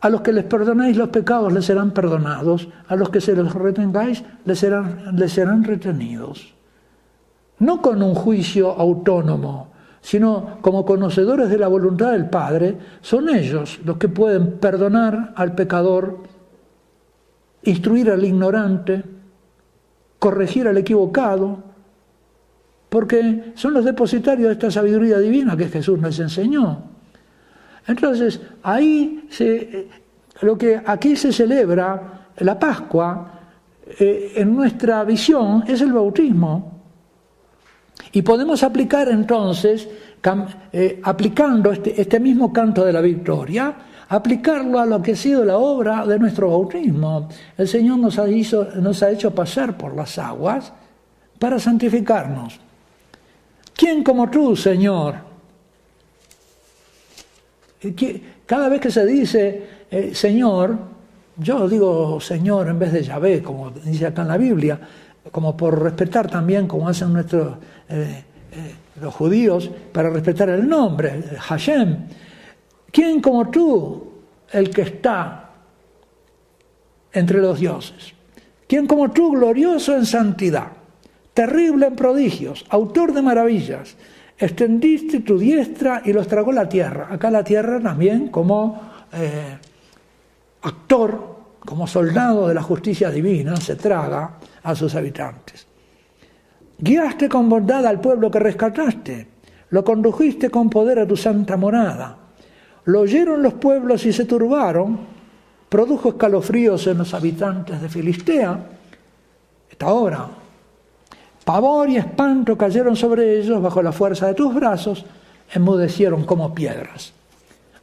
A 0.00 0.10
los 0.10 0.20
que 0.20 0.34
les 0.34 0.44
perdonéis 0.44 0.98
los 0.98 1.08
pecados 1.08 1.50
les 1.50 1.64
serán 1.64 1.92
perdonados, 1.92 2.68
a 2.88 2.94
los 2.94 3.08
que 3.08 3.22
se 3.22 3.34
los 3.34 3.54
retengáis 3.54 4.22
les 4.44 4.66
les 5.14 5.32
serán 5.32 5.64
retenidos. 5.64 6.54
No 7.58 7.80
con 7.80 8.02
un 8.02 8.14
juicio 8.14 8.70
autónomo, 8.70 9.73
sino 10.04 10.58
como 10.60 10.84
conocedores 10.84 11.48
de 11.48 11.56
la 11.56 11.66
voluntad 11.66 12.12
del 12.12 12.28
Padre, 12.28 12.76
son 13.00 13.30
ellos 13.30 13.80
los 13.86 13.96
que 13.96 14.10
pueden 14.10 14.58
perdonar 14.58 15.32
al 15.34 15.54
pecador, 15.54 16.18
instruir 17.62 18.10
al 18.10 18.22
ignorante, 18.22 19.02
corregir 20.18 20.68
al 20.68 20.76
equivocado, 20.76 21.56
porque 22.90 23.52
son 23.54 23.72
los 23.72 23.86
depositarios 23.86 24.48
de 24.48 24.52
esta 24.52 24.70
sabiduría 24.70 25.18
divina 25.18 25.56
que 25.56 25.68
Jesús 25.68 25.98
nos 25.98 26.20
enseñó. 26.20 26.82
Entonces, 27.86 28.42
ahí 28.62 29.26
se, 29.30 29.88
lo 30.42 30.58
que 30.58 30.82
aquí 30.84 31.16
se 31.16 31.32
celebra, 31.32 32.28
la 32.40 32.58
Pascua, 32.58 33.40
eh, 33.98 34.34
en 34.36 34.54
nuestra 34.54 35.02
visión 35.04 35.64
es 35.66 35.80
el 35.80 35.94
bautismo. 35.94 36.73
Y 38.12 38.22
podemos 38.22 38.62
aplicar 38.62 39.08
entonces, 39.08 39.88
eh, 40.72 41.00
aplicando 41.02 41.72
este, 41.72 42.00
este 42.00 42.20
mismo 42.20 42.52
canto 42.52 42.84
de 42.84 42.92
la 42.92 43.00
victoria, 43.00 43.74
aplicarlo 44.08 44.78
a 44.78 44.86
lo 44.86 45.02
que 45.02 45.12
ha 45.12 45.16
sido 45.16 45.44
la 45.44 45.58
obra 45.58 46.06
de 46.06 46.18
nuestro 46.18 46.48
bautismo. 46.50 47.28
El 47.56 47.68
Señor 47.68 47.98
nos 47.98 48.18
ha, 48.18 48.26
nos 48.26 49.02
ha 49.02 49.10
hecho 49.10 49.34
pasar 49.34 49.76
por 49.76 49.94
las 49.94 50.18
aguas 50.18 50.72
para 51.38 51.58
santificarnos. 51.58 52.60
¿Quién 53.76 54.04
como 54.04 54.30
tú, 54.30 54.54
Señor? 54.54 55.16
Cada 58.46 58.68
vez 58.68 58.80
que 58.80 58.90
se 58.90 59.04
dice 59.04 59.66
eh, 59.90 60.14
Señor, 60.14 60.78
yo 61.36 61.68
digo 61.68 62.20
Señor 62.20 62.68
en 62.68 62.78
vez 62.78 62.92
de 62.92 63.02
Yahvé, 63.02 63.42
como 63.42 63.70
dice 63.70 64.06
acá 64.06 64.22
en 64.22 64.28
la 64.28 64.36
Biblia, 64.36 64.80
como 65.30 65.56
por 65.56 65.82
respetar 65.82 66.30
también, 66.30 66.66
como 66.66 66.88
hacen 66.88 67.12
nuestros 67.12 67.56
eh, 67.88 68.24
eh, 68.52 68.74
los 69.00 69.14
judíos, 69.14 69.70
para 69.92 70.10
respetar 70.10 70.48
el 70.48 70.68
nombre, 70.68 71.22
Hashem. 71.38 72.06
¿Quién 72.92 73.20
como 73.20 73.50
tú, 73.50 74.12
el 74.52 74.70
que 74.70 74.82
está 74.82 75.50
entre 77.12 77.40
los 77.40 77.58
dioses? 77.58 78.14
¿Quién 78.68 78.86
como 78.86 79.10
tú, 79.10 79.32
glorioso 79.32 79.96
en 79.96 80.06
santidad, 80.06 80.68
terrible 81.32 81.86
en 81.86 81.96
prodigios, 81.96 82.64
autor 82.68 83.12
de 83.12 83.22
maravillas? 83.22 83.96
Extendiste 84.38 85.20
tu 85.20 85.38
diestra 85.38 86.02
y 86.04 86.12
los 86.12 86.26
tragó 86.26 86.52
la 86.52 86.68
tierra. 86.68 87.08
Acá 87.10 87.30
la 87.30 87.44
tierra 87.44 87.80
también 87.80 88.28
como 88.28 88.80
eh, 89.12 89.58
actor, 90.62 91.36
como 91.60 91.86
soldado 91.86 92.48
de 92.48 92.54
la 92.54 92.62
justicia 92.62 93.10
divina, 93.10 93.56
se 93.56 93.76
traga 93.76 94.38
a 94.62 94.74
sus 94.74 94.94
habitantes. 94.94 95.66
Guiaste 96.78 97.28
con 97.28 97.48
bondad 97.48 97.86
al 97.86 98.00
pueblo 98.00 98.30
que 98.30 98.38
rescataste, 98.38 99.28
lo 99.70 99.84
condujiste 99.84 100.50
con 100.50 100.68
poder 100.68 100.98
a 100.98 101.06
tu 101.06 101.16
santa 101.16 101.56
morada. 101.56 102.16
Lo 102.84 103.00
oyeron 103.00 103.42
los 103.42 103.54
pueblos 103.54 104.04
y 104.06 104.12
se 104.12 104.24
turbaron, 104.24 104.98
produjo 105.68 106.10
escalofríos 106.10 106.86
en 106.86 106.98
los 106.98 107.14
habitantes 107.14 107.80
de 107.80 107.88
Filistea. 107.88 108.58
Esta 109.70 109.92
hora, 109.92 110.28
pavor 111.44 111.88
y 111.88 111.96
espanto 111.96 112.58
cayeron 112.58 112.96
sobre 112.96 113.40
ellos 113.40 113.62
bajo 113.62 113.82
la 113.82 113.92
fuerza 113.92 114.26
de 114.26 114.34
tus 114.34 114.54
brazos, 114.54 115.04
enmudecieron 115.52 116.24
como 116.24 116.54
piedras. 116.54 117.12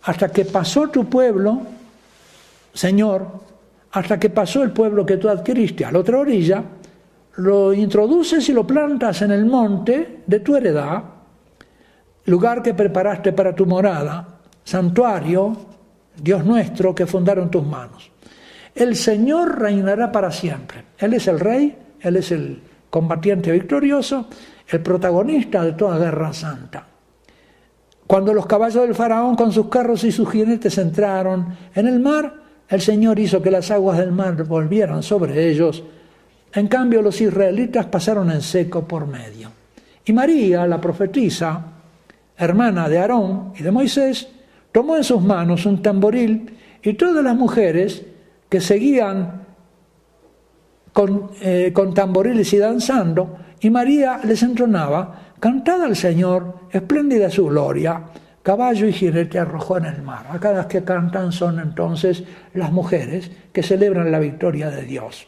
Hasta 0.04 0.30
que 0.30 0.46
pasó 0.46 0.90
tu 0.90 1.06
pueblo, 1.06 1.62
Señor, 2.74 3.28
hasta 3.92 4.20
que 4.20 4.30
pasó 4.30 4.64
el 4.64 4.72
pueblo 4.72 5.06
que 5.06 5.18
tú 5.18 5.30
adquiriste 5.30 5.86
a 5.86 5.92
la 5.92 6.00
otra 6.00 6.20
orilla, 6.20 6.64
lo 7.38 7.74
introduces 7.74 8.48
y 8.50 8.54
lo 8.54 8.66
plantas 8.66 9.22
en 9.22 9.32
el 9.32 9.46
monte 9.46 10.22
de 10.26 10.40
tu 10.40 10.56
heredad, 10.56 11.04
lugar 12.26 12.62
que 12.62 12.74
preparaste 12.74 13.34
para 13.34 13.56
tu 13.56 13.66
morada, 13.66 14.28
santuario, 14.64 15.56
Dios 16.16 16.46
nuestro, 16.46 16.94
que 16.94 17.08
fundaron 17.08 17.50
tus 17.50 17.66
manos. 17.66 18.12
El 18.76 18.96
Señor 18.96 19.60
reinará 19.60 20.12
para 20.12 20.32
siempre. 20.32 20.86
Él 20.98 21.14
es 21.14 21.28
el 21.28 21.40
rey, 21.40 21.78
Él 22.00 22.16
es 22.18 22.32
el 22.32 22.62
combatiente 22.90 23.52
victorioso, 23.52 24.28
el 24.68 24.82
protagonista 24.82 25.64
de 25.64 25.74
toda 25.74 25.98
guerra 25.98 26.34
santa. 26.34 26.86
Cuando 28.08 28.34
los 28.34 28.46
caballos 28.46 28.84
del 28.84 28.96
faraón 28.96 29.36
con 29.36 29.54
sus 29.54 29.68
carros 29.68 30.04
y 30.04 30.12
sus 30.12 30.30
jinetes 30.30 30.78
entraron 30.78 31.56
en 31.74 31.88
el 31.88 32.00
mar, 32.00 32.42
el 32.68 32.82
Señor 32.82 33.20
hizo 33.20 33.42
que 33.42 33.52
las 33.52 33.72
aguas 33.72 33.98
del 33.98 34.12
mar 34.12 34.44
volvieran 34.44 35.02
sobre 35.02 35.50
ellos 35.50 35.84
en 36.54 36.68
cambio, 36.68 37.02
los 37.02 37.20
israelitas 37.22 37.86
pasaron 37.86 38.32
en 38.32 38.42
seco 38.42 38.86
por 38.88 39.08
medio. 39.08 39.50
Y 40.06 40.14
María, 40.14 40.68
la 40.68 40.82
profetisa, 40.82 41.64
hermana 42.38 42.90
de 42.90 43.00
Aarón 43.00 43.54
y 43.58 43.64
de 43.64 43.72
Moisés, 43.72 44.28
tomó 44.72 44.98
en 44.98 45.04
sus 45.04 45.22
manos 45.22 45.66
un 45.66 45.82
tamboril 45.82 46.58
y 46.84 46.94
todas 46.94 47.24
las 47.24 47.36
mujeres 47.36 48.04
que 48.50 48.60
seguían 48.60 49.46
con, 50.92 51.32
eh, 51.42 51.72
con 51.74 51.94
tamboriles 51.94 52.52
y 52.54 52.58
danzando, 52.58 53.38
y 53.62 53.70
María 53.70 54.20
les 54.24 54.44
entronaba, 54.44 55.34
cantad 55.40 55.82
al 55.84 55.96
Señor, 55.96 56.56
espléndida 56.72 57.30
su 57.30 57.46
gloria, 57.46 58.02
caballo 58.44 58.88
y 58.88 58.94
jinete 58.94 59.40
arrojó 59.40 59.78
en 59.78 59.86
el 59.86 60.02
mar. 60.02 60.26
Acá 60.30 60.52
las 60.52 60.66
que 60.66 60.84
cantan 60.84 61.32
son 61.32 61.60
entonces 61.60 62.24
las 62.54 62.72
mujeres 62.72 63.32
que 63.54 63.64
celebran 63.64 64.12
la 64.12 64.20
victoria 64.20 64.70
de 64.70 64.84
Dios. 64.84 65.28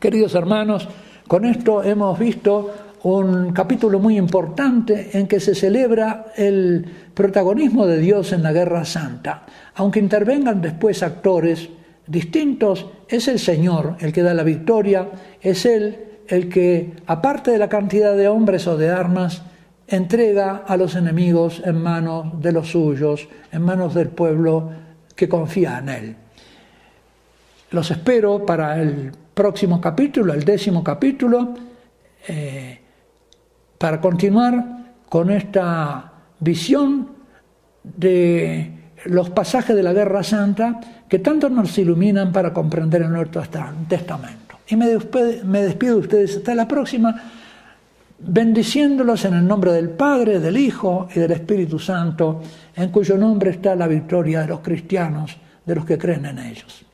Queridos 0.00 0.34
hermanos, 0.34 0.88
con 1.26 1.44
esto 1.44 1.82
hemos 1.82 2.18
visto 2.18 2.70
un 3.04 3.52
capítulo 3.52 3.98
muy 3.98 4.16
importante 4.16 5.10
en 5.12 5.26
que 5.26 5.40
se 5.40 5.54
celebra 5.54 6.26
el 6.36 6.84
protagonismo 7.14 7.86
de 7.86 7.98
Dios 7.98 8.32
en 8.32 8.42
la 8.42 8.52
guerra 8.52 8.84
santa. 8.84 9.44
Aunque 9.74 10.00
intervengan 10.00 10.60
después 10.60 11.02
actores 11.02 11.68
distintos, 12.06 12.86
es 13.08 13.28
el 13.28 13.38
Señor 13.38 13.96
el 14.00 14.12
que 14.12 14.22
da 14.22 14.34
la 14.34 14.42
victoria, 14.42 15.08
es 15.40 15.64
Él 15.64 15.98
el 16.28 16.48
que, 16.48 16.94
aparte 17.06 17.50
de 17.50 17.58
la 17.58 17.68
cantidad 17.68 18.16
de 18.16 18.28
hombres 18.28 18.66
o 18.66 18.76
de 18.76 18.90
armas, 18.90 19.42
entrega 19.86 20.64
a 20.66 20.76
los 20.76 20.96
enemigos 20.96 21.62
en 21.64 21.76
manos 21.76 22.40
de 22.40 22.52
los 22.52 22.70
suyos, 22.70 23.28
en 23.52 23.62
manos 23.62 23.94
del 23.94 24.08
pueblo 24.08 24.70
que 25.14 25.28
confía 25.28 25.78
en 25.78 25.88
Él. 25.88 26.16
Los 27.70 27.90
espero 27.90 28.46
para 28.46 28.80
el 28.80 29.12
próximo 29.34 29.80
capítulo, 29.80 30.32
el 30.32 30.44
décimo 30.44 30.82
capítulo, 30.82 31.54
eh, 32.28 32.80
para 33.76 34.00
continuar 34.00 34.94
con 35.08 35.30
esta 35.30 36.12
visión 36.40 37.08
de 37.82 38.70
los 39.06 39.30
pasajes 39.30 39.76
de 39.76 39.82
la 39.82 39.92
Guerra 39.92 40.22
Santa 40.22 40.80
que 41.08 41.18
tanto 41.18 41.50
nos 41.50 41.76
iluminan 41.76 42.32
para 42.32 42.52
comprender 42.52 43.02
el 43.02 43.10
Nuevo 43.10 43.30
Testamento. 43.88 44.58
Y 44.68 44.76
me 44.76 44.86
despido 44.88 45.94
de 45.94 46.00
ustedes 46.00 46.36
hasta 46.38 46.54
la 46.54 46.66
próxima, 46.66 47.14
bendiciéndolos 48.18 49.24
en 49.26 49.34
el 49.34 49.46
nombre 49.46 49.72
del 49.72 49.90
Padre, 49.90 50.40
del 50.40 50.56
Hijo 50.56 51.08
y 51.14 51.20
del 51.20 51.32
Espíritu 51.32 51.78
Santo, 51.78 52.40
en 52.74 52.88
cuyo 52.90 53.18
nombre 53.18 53.50
está 53.50 53.76
la 53.76 53.86
victoria 53.86 54.40
de 54.40 54.48
los 54.48 54.60
cristianos, 54.60 55.36
de 55.66 55.74
los 55.74 55.84
que 55.84 55.98
creen 55.98 56.24
en 56.24 56.38
ellos. 56.38 56.86